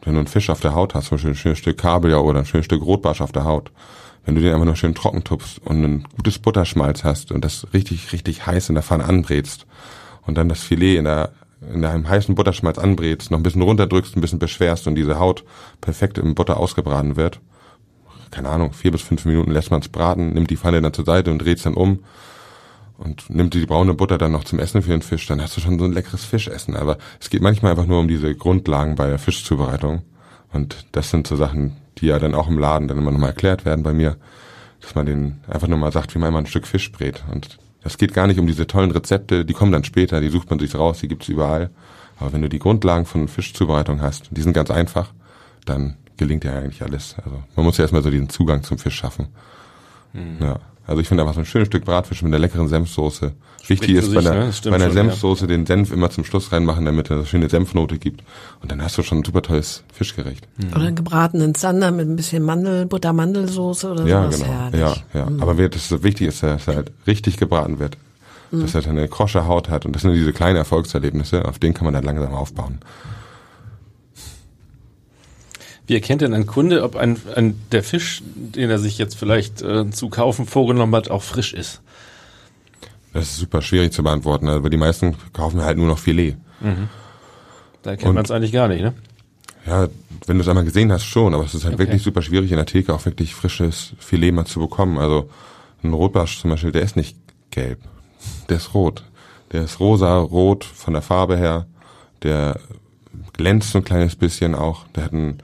[0.00, 2.38] wenn du einen Fisch auf der Haut hast, zum Beispiel ein schönes Stück Kabeljau oder
[2.38, 3.70] ein schönes Stück Rotbarsch auf der Haut,
[4.28, 7.66] wenn du den einfach nur schön trocken tupfst und ein gutes Butterschmalz hast und das
[7.72, 9.64] richtig, richtig heiß in der Pfanne anbrätst
[10.26, 11.32] und dann das Filet in der
[11.72, 15.44] in einem heißen Butterschmalz anbrätst, noch ein bisschen runterdrückst, ein bisschen beschwerst und diese Haut
[15.80, 17.40] perfekt im Butter ausgebraten wird,
[18.30, 21.06] keine Ahnung, vier bis fünf Minuten lässt man es braten, nimmt die Pfanne dann zur
[21.06, 22.00] Seite und dreht es dann um
[22.98, 25.62] und nimmt die braune Butter dann noch zum Essen für den Fisch, dann hast du
[25.62, 26.76] schon so ein leckeres Fischessen.
[26.76, 30.02] Aber es geht manchmal einfach nur um diese Grundlagen bei der Fischzubereitung.
[30.52, 33.64] Und das sind so Sachen, die ja dann auch im Laden dann immer nochmal erklärt
[33.64, 34.16] werden bei mir,
[34.80, 37.24] dass man den einfach nur mal sagt, wie man immer ein Stück Fisch brät.
[37.32, 40.50] Und das geht gar nicht um diese tollen Rezepte, die kommen dann später, die sucht
[40.50, 41.70] man sich raus, die gibt's überall.
[42.18, 45.12] Aber wenn du die Grundlagen von Fischzubereitung hast, die sind ganz einfach,
[45.64, 47.16] dann gelingt ja eigentlich alles.
[47.24, 49.28] Also man muss ja erstmal so diesen Zugang zum Fisch schaffen.
[50.12, 50.38] Mhm.
[50.40, 50.58] Ja.
[50.88, 53.32] Also ich finde einfach so ein schönes Stück Bratfisch mit einer leckeren Senfsoße.
[53.66, 54.52] Wichtig ist sich, bei einer, ne?
[54.64, 55.48] bei einer schon, Senfsoße ja.
[55.48, 58.22] den Senf immer zum Schluss reinmachen, damit er eine schöne Senfnote gibt.
[58.62, 60.48] Und dann hast du schon ein super tolles Fischgericht.
[60.56, 60.72] Mhm.
[60.72, 64.38] Oder einen gebratenen Zander mit ein bisschen Mandel, Butter-Mandelsoße oder ja, sowas.
[64.38, 64.50] Genau.
[64.50, 64.80] Herrlich.
[64.80, 65.26] Ja, ja.
[65.28, 65.42] Mhm.
[65.42, 67.98] Aber wird, das wichtig ist, dass er halt richtig gebraten wird.
[68.50, 68.62] Mhm.
[68.62, 69.84] Dass er eine krosche Haut hat.
[69.84, 72.78] Und das sind diese kleinen Erfolgserlebnisse, auf denen kann man dann langsam aufbauen.
[75.88, 79.62] Wie erkennt denn ein Kunde, ob ein, ein der Fisch, den er sich jetzt vielleicht
[79.62, 81.80] äh, zu kaufen vorgenommen hat, auch frisch ist?
[83.14, 86.36] Das ist super schwierig zu beantworten, aber die meisten kaufen halt nur noch Filet.
[86.60, 86.90] Mhm.
[87.82, 88.92] Da erkennt man es eigentlich gar nicht, ne?
[89.64, 89.88] Ja,
[90.26, 91.84] wenn du es einmal gesehen hast, schon, aber es ist halt okay.
[91.84, 94.98] wirklich super schwierig in der Theke auch wirklich frisches Filet mal zu bekommen.
[94.98, 95.30] Also
[95.82, 97.16] ein Rotbarsch zum Beispiel, der ist nicht
[97.50, 97.80] gelb,
[98.50, 99.04] der ist rot.
[99.52, 101.66] Der ist rosa, rot von der Farbe her,
[102.22, 102.60] der
[103.32, 105.38] glänzt so ein kleines bisschen auch, der hat ein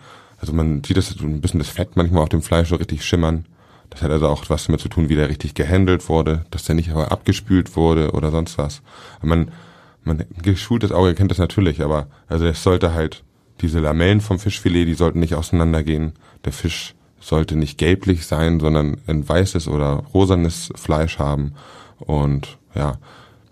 [0.44, 3.46] also man sieht das ein bisschen das Fett manchmal auf dem Fleisch so richtig schimmern.
[3.88, 6.74] Das hat also auch was damit zu tun, wie der richtig gehandelt wurde, dass der
[6.74, 8.82] nicht aber abgespült wurde oder sonst was.
[9.22, 9.50] Man,
[10.02, 13.22] man geschultes Auge kennt das natürlich, aber also es sollte halt
[13.62, 16.12] diese Lamellen vom Fischfilet, die sollten nicht auseinandergehen.
[16.44, 21.54] Der Fisch sollte nicht gelblich sein, sondern ein weißes oder rosanes Fleisch haben.
[22.00, 22.98] Und ja,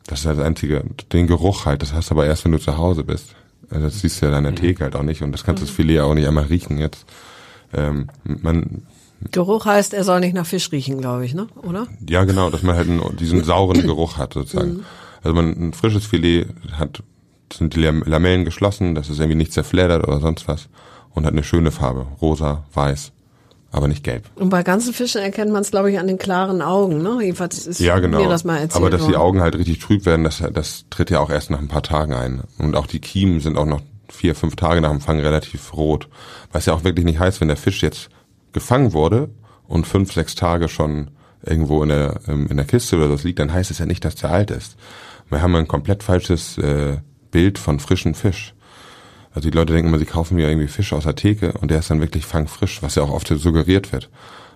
[0.09, 2.59] das ist halt das einzige, den Geruch halt, das hast du aber erst, wenn du
[2.59, 3.35] zu Hause bist.
[3.73, 4.57] Also das siehst du ja an der mhm.
[4.57, 7.07] Theke halt auch nicht und das kannst du das Filet auch nicht einmal riechen jetzt.
[7.73, 8.83] Ähm, man,
[9.31, 11.47] Geruch heißt, er soll nicht nach Fisch riechen, glaube ich, ne?
[11.63, 11.87] Oder?
[12.09, 14.75] Ja, genau, dass man halt einen, diesen sauren Geruch hat sozusagen.
[14.75, 14.85] Mhm.
[15.23, 17.03] Also man ein frisches Filet hat
[17.53, 20.69] sind die Lamellen geschlossen, das ist irgendwie nicht zerfleddert oder sonst was
[21.11, 23.13] und hat eine schöne Farbe, rosa, weiß
[23.73, 24.25] aber nicht gelb.
[24.37, 27.03] Und bei ganzen Fischen erkennt man es, glaube ich, an den klaren Augen.
[27.03, 27.19] Ne?
[27.23, 28.23] Jedenfalls ist ja, genau.
[28.23, 29.13] mir das mal erzählt Aber dass worden.
[29.13, 31.83] die Augen halt richtig trüb werden, das, das tritt ja auch erst nach ein paar
[31.83, 32.43] Tagen ein.
[32.59, 36.09] Und auch die Kiemen sind auch noch vier, fünf Tage nach dem Fang relativ rot.
[36.53, 38.11] Was ja auch wirklich nicht heißt, wenn der Fisch jetzt
[38.53, 39.31] gefangen wurde
[39.67, 41.11] und fünf, sechs Tage schon
[41.43, 44.05] irgendwo in der, ähm, in der Kiste oder so liegt, dann heißt es ja nicht,
[44.05, 44.77] dass der alt ist.
[45.31, 46.99] Wir haben ein komplett falsches äh,
[47.31, 48.55] Bild von frischen Fisch.
[49.35, 51.79] Also die Leute denken immer, sie kaufen mir irgendwie Fisch aus der Theke und der
[51.79, 54.11] ist dann wirklich fangfrisch, was ja auch oft suggeriert wird.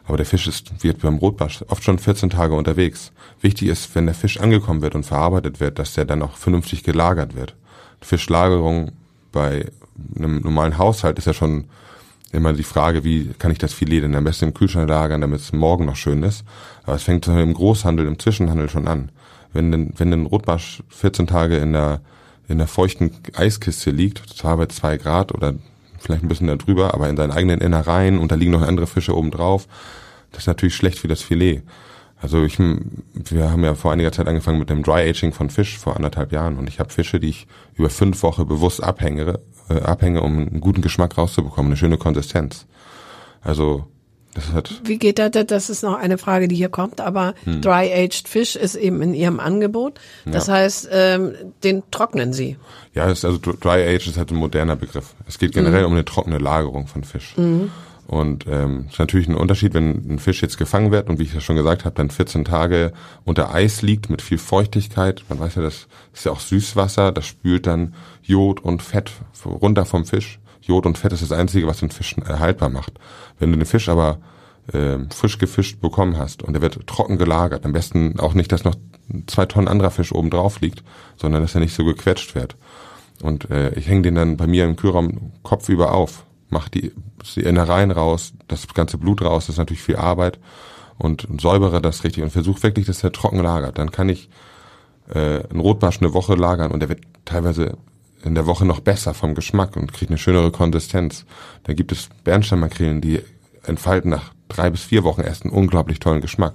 [0.07, 3.12] Aber der Fisch ist, wird beim Rotbarsch oft schon 14 Tage unterwegs.
[3.41, 6.85] Wichtig ist, wenn der Fisch angekommen wird und verarbeitet wird, dass der dann auch vernünftig
[6.85, 7.57] gelagert wird.
[8.01, 8.93] Fischlagerung
[9.33, 9.66] bei
[10.14, 11.64] einem normalen Haushalt ist ja schon
[12.33, 15.41] immer die Frage, wie kann ich das Filet denn am besten im Kühlschrank lagern, damit
[15.41, 16.45] es morgen noch schön ist.
[16.85, 19.11] Aber es fängt im Großhandel, im Zwischenhandel schon an.
[19.53, 22.01] Wenn denn, wenn ein Rotbarsch 14 Tage in der
[22.49, 25.55] in der feuchten Eiskiste liegt, zwar bei zwei Grad oder
[25.99, 29.16] vielleicht ein bisschen darüber, aber in seinen eigenen Innereien und da liegen noch andere Fische
[29.16, 29.66] oben drauf.
[30.32, 31.62] Das ist natürlich schlecht für das Filet.
[32.20, 35.78] Also ich, wir haben ja vor einiger Zeit angefangen mit dem Dry Aging von Fisch
[35.78, 39.80] vor anderthalb Jahren und ich habe Fische, die ich über fünf Wochen bewusst abhänge, äh,
[39.80, 42.66] abhänge, um einen guten Geschmack rauszubekommen, eine schöne Konsistenz.
[43.42, 43.86] Also
[44.37, 45.30] Das hat Wie geht das?
[45.47, 47.01] Das ist noch eine Frage, die hier kommt.
[47.01, 47.62] Aber Hm.
[47.62, 49.99] Dry-Aged Fish ist eben in Ihrem Angebot.
[50.26, 51.32] Das heißt, ähm,
[51.64, 52.57] den trocknen Sie.
[52.95, 55.14] Ja, also Dry Age ist halt ein moderner Begriff.
[55.26, 55.87] Es geht generell Mhm.
[55.87, 57.34] um eine trockene Lagerung von Fisch.
[58.07, 61.34] Und ähm, ist natürlich ein Unterschied, wenn ein Fisch jetzt gefangen wird und wie ich
[61.34, 62.93] ja schon gesagt habe, dann 14 Tage
[63.24, 65.24] unter Eis liegt mit viel Feuchtigkeit.
[65.28, 69.11] Man weiß ja, das ist ja auch Süßwasser, das spült dann Jod und Fett
[69.45, 70.39] runter vom Fisch.
[70.66, 72.94] Jod und Fett ist das Einzige, was den Fisch erhaltbar macht.
[73.38, 74.18] Wenn du den Fisch aber
[74.72, 78.64] ähm, frisch gefischt bekommen hast und der wird trocken gelagert, am besten auch nicht, dass
[78.64, 78.74] noch
[79.26, 80.82] zwei Tonnen anderer Fisch oben drauf liegt,
[81.16, 82.56] sondern dass er nicht so gequetscht wird.
[83.22, 86.92] Und äh, ich hänge den dann bei mir im Kühlraum kopfüber auf, mach die,
[87.34, 90.38] die Innereien raus, das ganze Blut raus, das ist natürlich viel Arbeit
[90.98, 93.78] und säubere das richtig und versuche wirklich, dass der trocken lagert.
[93.78, 94.28] Dann kann ich
[95.08, 97.76] äh, einen Rotbarsch eine Woche lagern und der wird teilweise
[98.27, 101.24] in der Woche noch besser vom Geschmack und kriegt eine schönere Konsistenz.
[101.64, 103.20] Da gibt es Bernsteinmakrelen, die
[103.64, 106.55] entfalten nach drei bis vier Wochen erst einen unglaublich tollen Geschmack.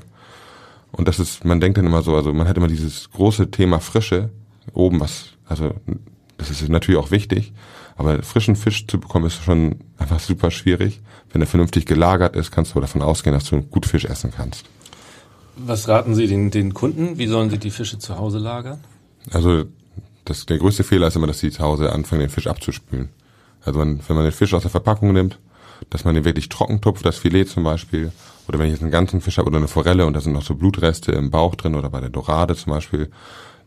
[0.92, 3.80] Und das ist, man denkt dann immer so, also man hat immer dieses große Thema
[3.80, 4.30] Frische
[4.74, 5.74] oben, was, also
[6.38, 7.54] das ist natürlich auch wichtig,
[7.96, 11.02] aber frischen Fisch zu bekommen ist schon einfach super schwierig.
[11.32, 14.66] Wenn er vernünftig gelagert ist, kannst du davon ausgehen, dass du gut Fisch essen kannst.
[15.56, 17.18] Was raten Sie den, den Kunden?
[17.18, 18.80] Wie sollen sie die Fische zu Hause lagern?
[19.32, 19.66] Also
[20.26, 23.10] das, der größte Fehler ist immer, dass die zu Hause anfangen, den Fisch abzuspülen.
[23.64, 25.40] Also man, wenn man den Fisch aus der Verpackung nimmt,
[25.90, 28.12] dass man den wirklich trocken tupft, das Filet zum Beispiel,
[28.48, 30.44] oder wenn ich jetzt einen ganzen Fisch habe oder eine Forelle und da sind noch
[30.44, 33.10] so Blutreste im Bauch drin oder bei der Dorade zum Beispiel,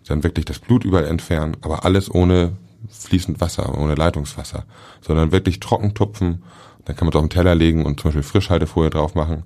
[0.07, 2.53] dann wirklich das Blut überall entfernen, aber alles ohne
[2.91, 4.65] fließend Wasser, ohne Leitungswasser,
[5.01, 6.43] sondern wirklich trocken tupfen.
[6.85, 9.45] Dann kann man es auf den Teller legen und zum Beispiel Frischhaltefolie drauf machen.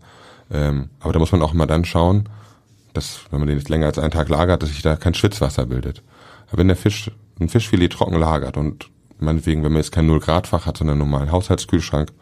[0.51, 2.29] Ähm, aber da muss man auch immer dann schauen,
[2.95, 5.67] dass, wenn man den jetzt länger als einen Tag lagert, dass sich da kein Schwitzwasser
[5.67, 6.03] bildet.
[6.51, 10.79] Wenn der Fisch, ein Fischfilet trocken lagert und meinetwegen, wenn man jetzt kein 0-Grad-Fach hat,
[10.79, 12.13] sondern einen normalen Haushaltskühlschrank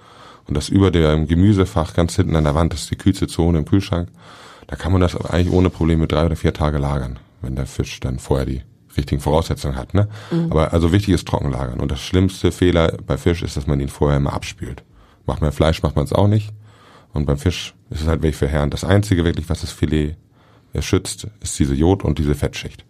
[0.46, 3.58] und das über dem Gemüsefach ganz hinten an der Wand, das ist die kühlste Zone
[3.58, 4.08] im Kühlschrank,
[4.66, 8.00] da kann man das eigentlich ohne Probleme drei oder vier Tage lagern, wenn der Fisch
[8.00, 8.62] dann vorher die
[8.96, 9.94] richtigen Voraussetzungen hat.
[9.94, 10.08] Ne?
[10.50, 11.80] Aber also wichtig ist Trockenlagern.
[11.80, 14.82] Und das schlimmste Fehler bei Fisch ist, dass man ihn vorher immer abspült.
[15.26, 16.52] Macht man Fleisch, macht man es auch nicht.
[17.12, 18.72] Und beim Fisch ist es halt wirklich verheerend.
[18.72, 20.16] Das Einzige wirklich, was das Filet
[20.80, 22.84] schützt, ist diese Jod- und diese Fettschicht.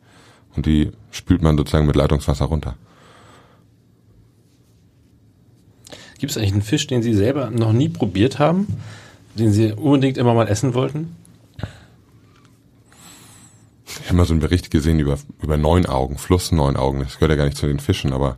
[0.56, 2.76] Und die spült man sozusagen mit Leitungswasser runter.
[6.18, 8.66] Gibt es eigentlich einen Fisch, den Sie selber noch nie probiert haben,
[9.34, 11.14] den Sie unbedingt immer mal essen wollten?
[13.86, 17.00] Ich habe mal so einen Bericht gesehen über, über Neunaugen, Fluss Neunaugen.
[17.00, 18.36] Das gehört ja gar nicht zu den Fischen, aber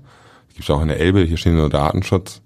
[0.49, 2.41] es gibt auch in der Elbe, hier stehen nur Datenschutz.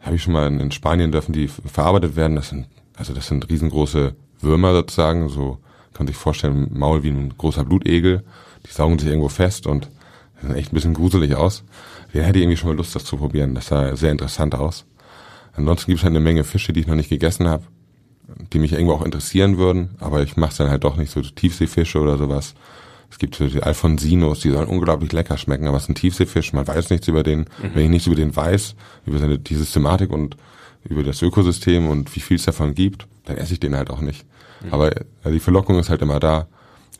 [0.00, 2.34] Habe ich schon mal in, in Spanien dürfen die verarbeitet werden.
[2.34, 2.66] Das sind,
[2.96, 5.58] also das sind riesengroße Würmer sozusagen, so
[5.92, 8.24] kann man sich vorstellen, Maul wie ein großer Blutegel.
[8.66, 9.88] Die saugen sich irgendwo fest und
[10.40, 11.64] sehen echt ein bisschen gruselig aus.
[12.14, 13.54] Den hätte irgendwie schon mal Lust, das zu probieren.
[13.54, 14.84] Das sah sehr interessant aus.
[15.54, 17.64] Ansonsten gibt es halt eine Menge Fische, die ich noch nicht gegessen habe,
[18.52, 22.00] die mich irgendwo auch interessieren würden, aber ich mache dann halt doch nicht so Tiefseefische
[22.00, 22.54] oder sowas.
[23.10, 26.54] Es gibt so die Alfonsinos, die sollen unglaublich lecker schmecken, aber es ist ein Tiefseefisch,
[26.54, 27.44] man weiß nichts über den.
[27.74, 30.36] Wenn ich nichts über den weiß, über seine, die Systematik und
[30.84, 34.00] über das Ökosystem und wie viel es davon gibt, dann esse ich den halt auch
[34.00, 34.24] nicht.
[34.70, 36.46] Aber äh, die Verlockung ist halt immer da,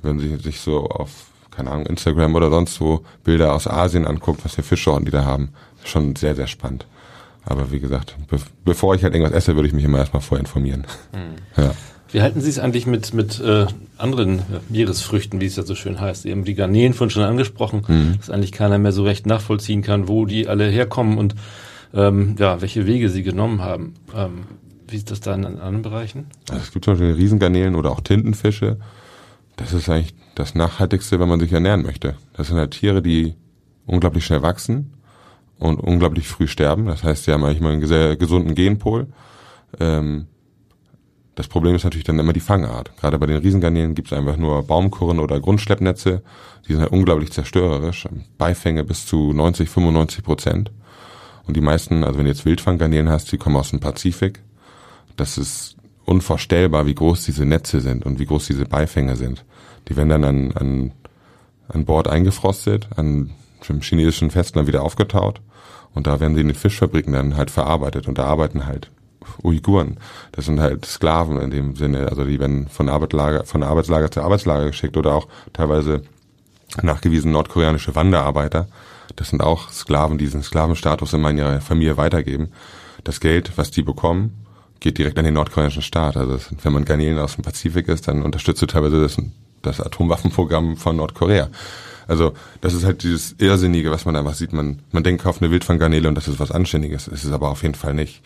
[0.02, 1.10] wenn sie sich so auf,
[1.54, 5.24] keine Ahnung, Instagram oder sonst wo Bilder aus Asien anguckt, was für Fischsorten die da
[5.24, 5.50] haben.
[5.84, 6.86] Schon sehr, sehr spannend.
[7.44, 10.40] Aber wie gesagt, be bevor ich halt irgendwas esse, würde ich mich immer erstmal vorher
[10.40, 10.84] informieren.
[11.56, 11.72] Ja.
[12.12, 15.98] Wie halten Sie es eigentlich mit, mit äh, anderen Meeresfrüchten, wie es ja so schön
[15.98, 16.22] heißt?
[16.22, 20.08] Sie haben die Garnelen von schon angesprochen, dass eigentlich keiner mehr so recht nachvollziehen kann,
[20.08, 21.34] wo die alle herkommen und
[21.94, 23.94] ähm, ja, welche Wege sie genommen haben.
[24.14, 24.44] Ähm,
[24.88, 26.26] wie ist das da in anderen Bereichen?
[26.50, 28.76] Also es gibt zum Beispiel Riesengarnelen oder auch Tintenfische.
[29.56, 32.16] Das ist eigentlich das Nachhaltigste, wenn man sich ernähren möchte.
[32.34, 33.34] Das sind halt Tiere, die
[33.86, 34.94] unglaublich schnell wachsen
[35.58, 36.86] und unglaublich früh sterben.
[36.86, 39.06] Das heißt, sie haben eigentlich mal einen sehr gesunden Genpol.
[39.78, 40.26] Ähm,
[41.34, 42.92] das Problem ist natürlich dann immer die Fangart.
[42.98, 46.22] Gerade bei den Riesengarnelen gibt es einfach nur Baumkurren oder Grundschleppnetze.
[46.66, 48.06] Die sind halt unglaublich zerstörerisch.
[48.36, 50.70] Beifänge bis zu 90, 95 Prozent.
[51.46, 54.40] Und die meisten, also wenn du jetzt Wildfanggarnelen hast, die kommen aus dem Pazifik.
[55.16, 59.44] Das ist unvorstellbar, wie groß diese Netze sind und wie groß diese Beifänge sind.
[59.88, 60.92] Die werden dann an, an,
[61.68, 63.30] an Bord eingefrostet, an
[63.68, 65.40] dem chinesischen Festland wieder aufgetaut
[65.94, 68.90] und da werden sie in den Fischfabriken dann halt verarbeitet und da arbeiten halt
[69.42, 69.98] Uiguren.
[70.32, 74.20] Das sind halt Sklaven in dem Sinne, also die werden von Arbeitslager, von Arbeitslager zu
[74.20, 76.02] Arbeitslager geschickt oder auch teilweise
[76.82, 78.68] nachgewiesen nordkoreanische Wanderarbeiter.
[79.16, 82.48] Das sind auch Sklaven, die diesen Sklavenstatus immer in ihrer Familie weitergeben.
[83.04, 84.41] Das Geld, was die bekommen,
[84.82, 86.16] geht direkt an den nordkoreanischen Staat.
[86.16, 89.16] Also das, wenn man Garnelen aus dem Pazifik ist, dann unterstützt du teilweise das,
[89.62, 91.48] das Atomwaffenprogramm von Nordkorea.
[92.08, 94.52] Also das ist halt dieses Irrsinnige, was man einfach sieht.
[94.52, 97.06] Man, man denkt, kauft eine Wildfanggarnele und das ist was Anständiges.
[97.06, 98.22] Es ist aber auf jeden Fall nicht.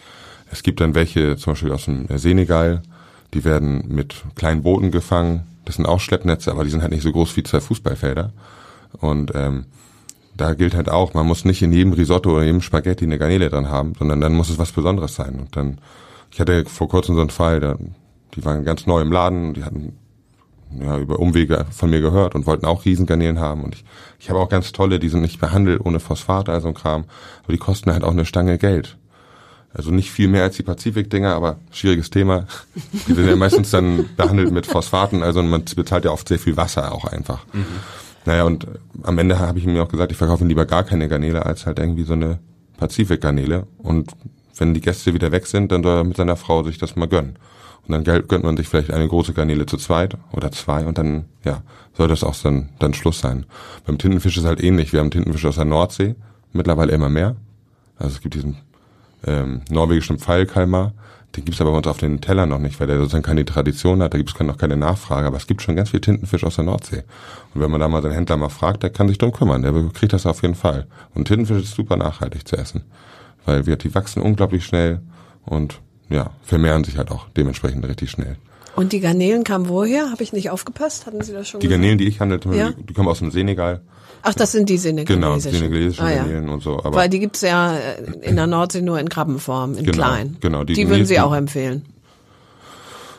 [0.51, 2.83] Es gibt dann welche, zum Beispiel aus dem Senegal,
[3.35, 5.47] die werden mit kleinen Booten gefangen.
[5.67, 8.33] Das sind auch Schleppnetze, aber die sind halt nicht so groß wie zwei Fußballfelder.
[8.99, 9.67] Und ähm,
[10.37, 13.51] da gilt halt auch, man muss nicht in jedem Risotto oder jedem Spaghetti eine Garnele
[13.51, 15.39] dran haben, sondern dann muss es was Besonderes sein.
[15.39, 15.79] Und dann,
[16.37, 17.79] ich hatte vor kurzem so einen Fall, da,
[18.35, 19.97] die waren ganz neu im Laden, die hatten
[20.79, 23.65] ja, über Umwege von mir gehört und wollten auch Riesengarnelen haben.
[23.65, 23.85] Und ich,
[24.19, 27.05] ich habe auch ganz tolle, die sind nicht behandelt ohne Phosphat, also ein Kram,
[27.43, 28.99] aber die kosten halt auch eine Stange Geld.
[29.73, 32.47] Also nicht viel mehr als die Pazifik-Dinger, aber schwieriges Thema.
[33.09, 36.59] Die sind ja meistens dann behandelt mit Phosphaten, also man bezahlt ja oft sehr viel
[36.59, 37.47] Wasser auch einfach.
[37.55, 37.65] Mhm.
[38.27, 38.67] Naja, und
[39.05, 41.79] am Ende habe ich mir auch gesagt, ich verkaufe lieber gar keine Garnele als halt
[41.79, 42.41] irgendwie so eine
[42.77, 43.67] Pazifik-Garnele.
[43.79, 44.13] Und
[44.57, 47.09] wenn die Gäste wieder weg sind, dann soll er mit seiner Frau sich das mal
[47.09, 47.39] gönnen.
[47.87, 51.27] Und dann gönnt man sich vielleicht eine große Garnele zu zweit oder zwei und dann,
[51.45, 51.63] ja,
[51.97, 53.47] soll das auch dann, dann Schluss sein.
[53.87, 54.93] Beim Tintenfisch ist halt ähnlich.
[54.93, 56.17] Wir haben Tintenfisch aus der Nordsee,
[56.53, 57.37] mittlerweile immer mehr.
[57.97, 58.57] Also es gibt diesen
[59.25, 60.93] ähm, norwegischen Pfeilkalmar,
[61.37, 64.03] den gibt's aber bei uns auf den Tellern noch nicht, weil der sozusagen keine Tradition
[64.03, 66.65] hat, da gibt's noch keine Nachfrage, aber es gibt schon ganz viel Tintenfisch aus der
[66.65, 67.05] Nordsee.
[67.55, 69.73] Und wenn man da mal seinen Händler mal fragt, der kann sich drum kümmern, der
[69.93, 70.87] kriegt das auf jeden Fall.
[71.15, 72.85] Und Tintenfisch ist super nachhaltig zu essen,
[73.47, 75.01] weil wir, die wachsen unglaublich schnell
[75.45, 75.81] und
[76.11, 78.37] ja, vermehren sich halt auch dementsprechend richtig schnell.
[78.77, 80.11] Und die Garnelen kamen woher?
[80.11, 81.07] Habe ich nicht aufgepasst?
[81.07, 81.81] Hatten Sie das schon Die gesagt?
[81.81, 82.73] Garnelen, die ich handelte, Ja?
[82.73, 83.81] die, die kommen aus dem Senegal.
[84.23, 85.59] Ach, das sind die Genau, senegalesischen.
[85.59, 86.17] senegalesische Ah, ja.
[86.19, 86.79] Garnelen und so.
[86.85, 90.37] Aber Weil die gibt's ja äh, in der Nordsee nur in Krabbenform, in Genau, klein.
[90.41, 91.85] genau, die Die, würden Sie auch empfehlen.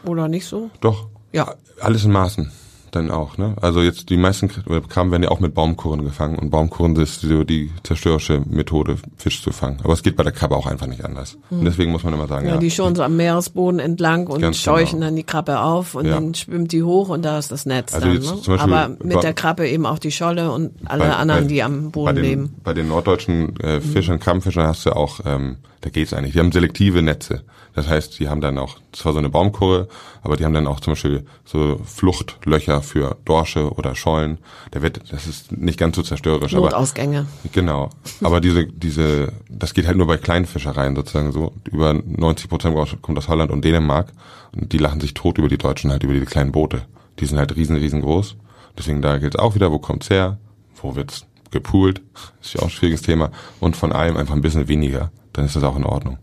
[0.05, 0.69] Oder nicht so?
[0.81, 1.07] Doch.
[1.33, 1.55] Ja.
[1.81, 2.51] Alles in Maßen.
[2.91, 3.53] Dann auch, ne?
[3.61, 7.43] Also jetzt die meisten Krabben werden ja auch mit Baumkurren gefangen und Baumkurren ist so
[7.43, 9.79] die zerstörerische Methode, Fisch zu fangen.
[9.83, 11.37] Aber es geht bei der Krabbe auch einfach nicht anders.
[11.49, 12.47] Und deswegen muss man immer sagen.
[12.47, 15.07] Ja, ja, die schon so am Meeresboden entlang und Ganz scheuchen genau.
[15.07, 16.13] dann die Krabbe auf und Ja.
[16.13, 18.15] dann schwimmt die hoch und da ist das Netz Also dann.
[18.19, 18.21] Ne?
[18.21, 21.47] Beispiel Aber mit bei- der Krabbe eben auch die Scholle und alle bei- anderen, bei-
[21.47, 22.55] die am bei Boden den, leben.
[22.63, 26.33] Bei den norddeutschen äh, Fischern, Krabbenfischern hast du auch, ähm, da geht's eigentlich.
[26.33, 27.43] Die haben selektive Netze.
[27.75, 29.87] Das heißt, die haben dann auch zwar so eine Baumkurre,
[30.23, 34.37] aber die haben dann auch zum Beispiel so Fluchtlöcher für Dorsche oder Schollen.
[34.73, 37.27] Der wird, das ist nicht ganz so zerstörerisch, aber Notausgänge.
[37.51, 37.89] Genau.
[38.21, 41.53] Aber diese, diese, das geht halt nur bei kleinen Fischereien sozusagen so.
[41.71, 44.11] Über 90 Prozent kommt aus Holland und Dänemark.
[44.55, 46.83] Und die lachen sich tot über die Deutschen halt, über die kleinen Boote.
[47.19, 48.35] Die sind halt riesen, riesengroß.
[48.77, 50.37] Deswegen da geht's auch wieder, wo kommt's her?
[50.81, 52.01] Wo wird's gepoolt?
[52.41, 53.31] Ist ja auch ein schwieriges Thema.
[53.59, 55.11] Und von allem einfach ein bisschen weniger.
[55.33, 56.17] Dann ist das auch in Ordnung.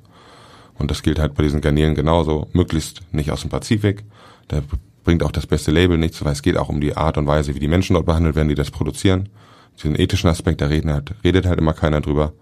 [0.78, 2.48] Und das gilt halt bei diesen Garnelen genauso.
[2.52, 4.04] Möglichst nicht aus dem Pazifik.
[4.48, 4.62] Da
[5.04, 7.54] bringt auch das beste Label nichts, weil es geht auch um die Art und Weise,
[7.54, 9.28] wie die Menschen dort behandelt werden, die das produzieren.
[9.76, 12.32] Diesen ethischen Aspekt, da reden halt, redet halt immer keiner drüber.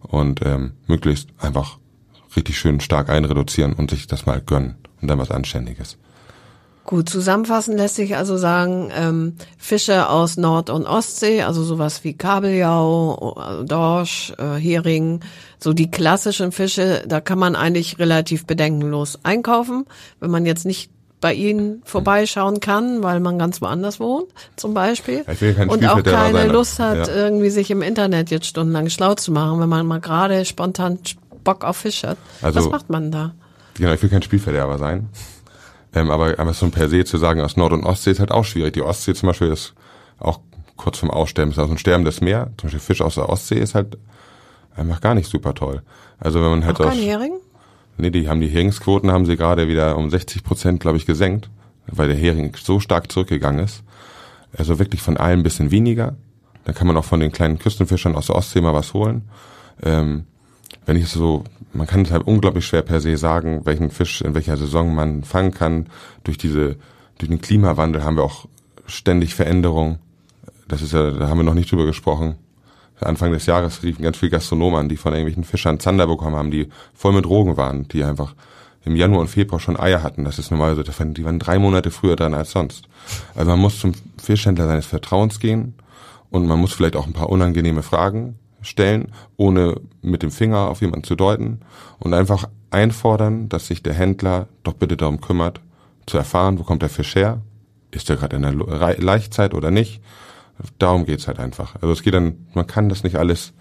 [0.00, 1.78] Und ähm, möglichst einfach
[2.36, 4.76] richtig schön stark einreduzieren und sich das mal gönnen.
[5.00, 5.98] Und dann was Anständiges.
[6.84, 12.14] Gut, zusammenfassend lässt sich also sagen, ähm, Fische aus Nord- und Ostsee, also sowas wie
[12.14, 15.20] Kabeljau, äh, Dorsch, äh, Hering,
[15.62, 19.84] so die klassischen Fische, da kann man eigentlich relativ bedenkenlos einkaufen,
[20.18, 20.90] wenn man jetzt nicht
[21.20, 25.24] bei ihnen vorbeischauen kann, weil man ganz woanders wohnt, zum Beispiel.
[25.26, 27.14] Ja, ich will kein und auch keine Lust hat, ja.
[27.14, 30.98] irgendwie sich im Internet jetzt stundenlang schlau zu machen, wenn man mal gerade spontan
[31.44, 32.16] Bock auf Fisch hat.
[32.42, 33.34] Also- Was macht man da?
[33.74, 35.08] Genau, ich will kein Spielverderber sein.
[35.94, 38.44] Ähm, aber, aber so per se zu sagen, aus Nord- und Ostsee ist halt auch
[38.44, 38.74] schwierig.
[38.74, 39.74] Die Ostsee zum Beispiel ist
[40.18, 40.40] auch
[40.76, 42.50] kurz vom Aussterben, ist also ein sterbendes Meer.
[42.56, 43.98] Zum Beispiel Fisch aus der Ostsee ist halt
[44.76, 45.82] einfach gar nicht super toll.
[46.18, 47.32] Also wenn man halt Auch aus, kein Hering?
[48.00, 51.50] Nee, die haben die Heringsquoten haben sie gerade wieder um 60 Prozent, glaube ich, gesenkt,
[51.86, 53.82] weil der Hering so stark zurückgegangen ist.
[54.56, 56.16] Also wirklich von allem bisschen weniger.
[56.64, 59.22] Dann kann man auch von den kleinen Küstenfischern aus der Ostsee mal was holen.
[59.82, 60.24] Ähm,
[60.86, 64.34] wenn ich so, man kann es halt unglaublich schwer per se sagen, welchen Fisch in
[64.34, 65.86] welcher Saison man fangen kann.
[66.24, 66.76] Durch diese,
[67.18, 68.46] durch den Klimawandel haben wir auch
[68.86, 69.98] ständig Veränderungen.
[70.68, 72.36] Das ist ja, da haben wir noch nicht drüber gesprochen.
[73.06, 76.50] Anfang des Jahres riefen ganz viele Gastronomen an, die von irgendwelchen Fischern Zander bekommen haben,
[76.50, 78.34] die voll mit Drogen waren, die einfach
[78.84, 80.24] im Januar und Februar schon Eier hatten.
[80.24, 80.82] Das ist normal so.
[80.82, 82.88] Die waren drei Monate früher dran als sonst.
[83.34, 83.92] Also man muss zum
[84.22, 85.74] Fischhändler seines Vertrauens gehen
[86.30, 90.80] und man muss vielleicht auch ein paar unangenehme Fragen stellen, ohne mit dem Finger auf
[90.80, 91.60] jemanden zu deuten
[91.98, 95.60] und einfach einfordern, dass sich der Händler doch bitte darum kümmert,
[96.06, 97.40] zu erfahren, wo kommt der Fisch her,
[97.90, 100.00] ist er gerade in der Laichzeit oder nicht.
[100.78, 101.74] Darum geht's halt einfach.
[101.76, 103.52] Also es geht dann, man kann das nicht alles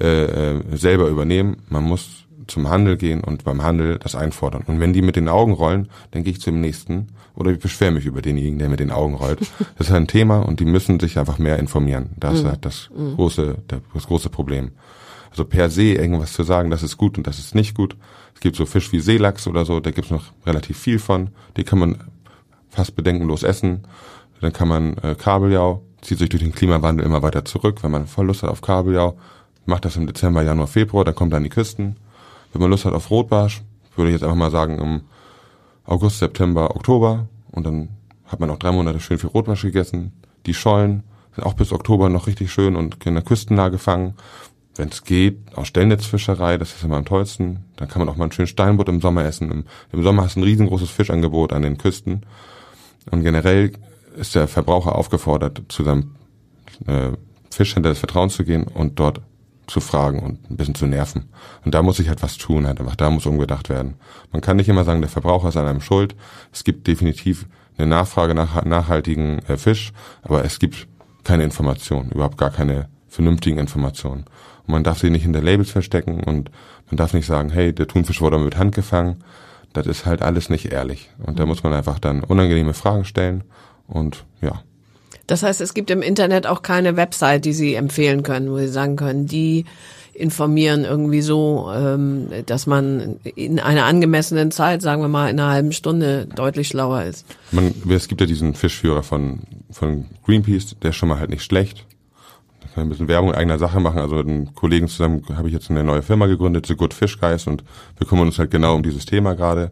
[0.00, 1.58] äh, äh, selber übernehmen.
[1.68, 4.62] Man muss zum Handel gehen und beim Handel das einfordern.
[4.66, 7.90] Und wenn die mit den Augen rollen, dann gehe ich zum nächsten oder ich beschwere
[7.90, 9.40] mich über denjenigen, der mit den Augen rollt.
[9.78, 12.10] Das ist ein Thema und die müssen sich einfach mehr informieren.
[12.16, 14.72] Das ist halt das große, der, das große Problem.
[15.30, 17.96] Also per se irgendwas zu sagen, das ist gut und das ist nicht gut.
[18.34, 21.30] Es gibt so Fisch wie Seelachs oder so, da gibt's noch relativ viel von.
[21.56, 22.04] Die kann man
[22.70, 23.86] fast bedenkenlos essen.
[24.40, 27.82] Dann kann man äh, Kabeljau, zieht sich durch den Klimawandel immer weiter zurück.
[27.82, 29.18] Wenn man voll Lust hat auf Kabeljau,
[29.64, 31.96] macht das im Dezember, Januar, Februar, dann kommt er an die Küsten.
[32.52, 33.62] Wenn man Lust hat auf Rotbarsch,
[33.96, 35.00] würde ich jetzt einfach mal sagen, im
[35.84, 37.88] August, September, Oktober und dann
[38.26, 40.12] hat man auch drei Monate schön viel Rotwasch gegessen.
[40.46, 41.02] Die Schollen
[41.34, 44.14] sind auch bis Oktober noch richtig schön und in der Küstennah gefangen.
[44.74, 47.64] Wenn es geht, auch Stellnetzfischerei, das ist immer am tollsten.
[47.76, 49.50] Dann kann man auch mal einen schönen Steinbutt im Sommer essen.
[49.50, 52.26] Im, Im, Sommer hast du ein riesengroßes Fischangebot an den Küsten.
[53.10, 53.72] Und generell
[54.16, 56.16] ist der Verbraucher aufgefordert, zu seinem
[56.86, 57.12] äh,
[57.50, 59.20] Fischhändler des Vertrauens zu gehen und dort
[59.66, 61.28] zu fragen und ein bisschen zu nerven.
[61.64, 63.94] Und da muss sich halt was tun, halt einfach, da muss umgedacht werden.
[64.32, 66.14] Man kann nicht immer sagen, der Verbraucher ist an einem schuld.
[66.52, 67.46] Es gibt definitiv
[67.76, 69.92] eine Nachfrage nach nachhaltigen äh, Fisch,
[70.22, 70.86] aber es gibt
[71.24, 74.24] keine Informationen, überhaupt gar keine vernünftigen Informationen.
[74.66, 76.50] Und man darf sie nicht hinter Labels verstecken und
[76.88, 79.24] man darf nicht sagen, hey, der Thunfisch wurde mit Hand gefangen.
[79.72, 81.10] Das ist halt alles nicht ehrlich.
[81.18, 83.44] Und da muss man einfach dann unangenehme Fragen stellen
[83.88, 84.62] und ja.
[85.26, 88.68] Das heißt, es gibt im Internet auch keine Website, die Sie empfehlen können, wo Sie
[88.68, 89.64] sagen können, die
[90.16, 95.50] informieren irgendwie so, ähm, dass man in einer angemessenen Zeit, sagen wir mal in einer
[95.50, 97.26] halben Stunde, deutlich schlauer ist.
[97.52, 101.42] Man, es gibt ja diesen Fischführer von, von Greenpeace, der ist schon mal halt nicht
[101.42, 101.84] schlecht.
[102.60, 103.98] Da kann man ein bisschen Werbung eigener Sache machen.
[103.98, 107.20] Also mit einem Kollegen zusammen habe ich jetzt eine neue Firma gegründet, The Good Fish
[107.20, 107.62] Guys, und
[107.98, 109.70] wir kümmern uns halt genau um dieses Thema gerade.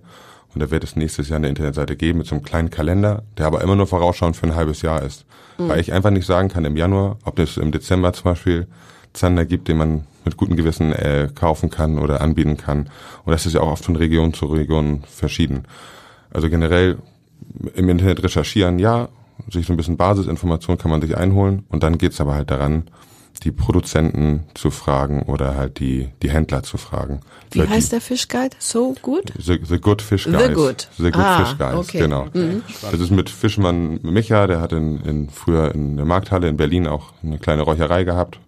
[0.55, 3.47] Und da wird es nächstes Jahr eine Internetseite geben mit so einem kleinen Kalender, der
[3.47, 5.27] aber immer nur vorausschauend für ein halbes Jahr ist.
[5.59, 5.69] Mhm.
[5.69, 8.67] Weil ich einfach nicht sagen kann im Januar, ob es im Dezember zum Beispiel
[9.13, 12.91] Zander gibt, den man mit gutem Gewissen äh, kaufen kann oder anbieten kann.
[13.25, 15.65] Und das ist ja auch oft von Region zu Region verschieden.
[16.31, 16.99] Also generell
[17.75, 19.09] im Internet recherchieren, ja,
[19.51, 22.85] sich so ein bisschen Basisinformation kann man sich einholen und dann geht's aber halt daran,
[23.43, 27.21] die Produzenten zu fragen oder halt die, die Händler zu fragen.
[27.51, 28.57] Wie Vielleicht heißt die, der Fischguide?
[28.59, 29.33] So gut?
[29.39, 30.49] The, the Good Fish Guide.
[30.49, 30.89] The Good.
[30.97, 31.99] The Good ah, Fish Guide, okay.
[31.99, 32.27] genau.
[32.33, 32.63] Mhm.
[32.83, 36.87] Das ist mit Fischmann Micha, der hat in, in, früher in der Markthalle in Berlin
[36.87, 38.39] auch eine kleine Räucherei gehabt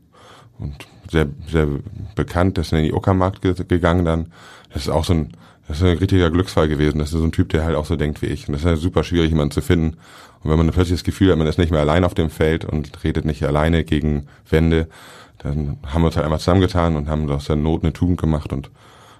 [0.59, 0.75] und
[1.11, 1.69] sehr, sehr
[2.15, 4.33] bekannt, der ist in den Uckermarkt gegangen dann.
[4.73, 5.33] Das ist auch so ein,
[5.69, 6.99] das ist ein richtiger Glücksfall gewesen.
[6.99, 8.47] Das ist so ein Typ, der halt auch so denkt wie ich.
[8.47, 9.97] Und das ist halt super schwierig, jemanden zu finden.
[10.43, 12.65] Und wenn man plötzlich das Gefühl hat, man ist nicht mehr allein auf dem Feld
[12.65, 14.89] und redet nicht alleine gegen Wände,
[15.39, 18.53] dann haben wir uns halt einmal zusammengetan und haben aus der Not eine Tugend gemacht
[18.53, 18.71] und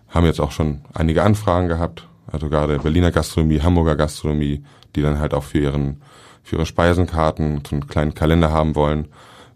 [0.09, 2.07] haben jetzt auch schon einige Anfragen gehabt.
[2.31, 6.01] Also gerade Berliner Gastronomie, Hamburger Gastronomie, die dann halt auch für ihren,
[6.43, 9.09] für ihre Speisenkarten so einen kleinen Kalender haben wollen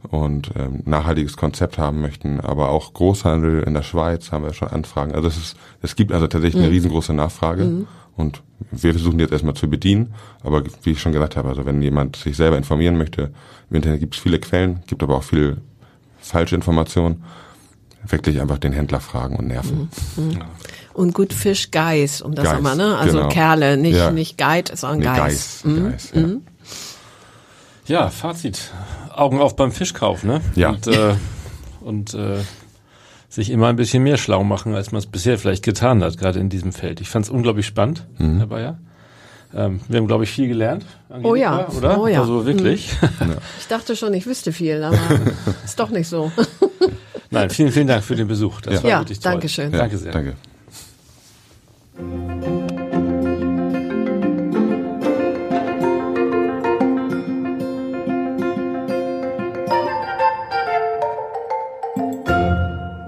[0.09, 4.69] und ähm, nachhaltiges Konzept haben möchten, aber auch Großhandel in der Schweiz haben wir schon
[4.69, 5.15] Anfragen.
[5.15, 6.67] Also es ist, es gibt also tatsächlich mhm.
[6.67, 7.87] eine riesengroße Nachfrage mhm.
[8.17, 10.15] und wir versuchen jetzt erstmal zu bedienen.
[10.43, 13.31] Aber wie ich schon gesagt habe, also wenn jemand sich selber informieren möchte,
[13.69, 15.59] im Internet gibt es viele Quellen, gibt aber auch viel
[16.19, 17.23] falsche Informationen.
[18.07, 19.91] Wirklich einfach den Händler fragen und nerven.
[20.17, 20.25] Mhm.
[20.25, 20.39] mhm.
[20.93, 22.97] Und gut Fish Guys, um das Geist, immer, ne?
[22.97, 23.29] Also genau.
[23.29, 24.11] Kerle, nicht, ja.
[24.11, 25.63] nicht Guide, sondern nee, Guys.
[25.63, 25.91] Geist, mhm.
[25.91, 26.21] Geist ja.
[26.21, 26.43] Mhm.
[27.87, 28.73] ja, Fazit.
[29.11, 30.41] Augen auf beim Fischkauf, ne?
[30.55, 30.71] Ja.
[30.71, 31.15] Und, äh,
[31.81, 32.39] und äh,
[33.29, 36.41] sich immer ein bisschen mehr schlau machen, als man es bisher vielleicht getan hat, gerade
[36.41, 37.01] in diesem Feld.
[37.01, 38.39] Ich fand es unglaublich spannend, mhm.
[38.39, 38.79] Herr Bayer.
[39.55, 40.85] Ähm, wir haben, glaube ich, viel gelernt.
[41.09, 42.01] Angelika, oh ja, oder?
[42.01, 42.21] Oh ja.
[42.21, 42.93] Also wirklich.
[43.21, 43.37] Mhm.
[43.61, 44.99] Ich dachte schon, ich wüsste viel, aber
[45.65, 46.33] ist doch nicht so.
[47.31, 48.61] Nein, vielen, vielen Dank für den Besuch.
[48.63, 48.83] Das ja.
[48.83, 49.33] war ja, wirklich toll.
[49.33, 49.73] Dankeschön.
[49.73, 50.13] Ja, danke sehr.
[50.13, 50.37] Danke.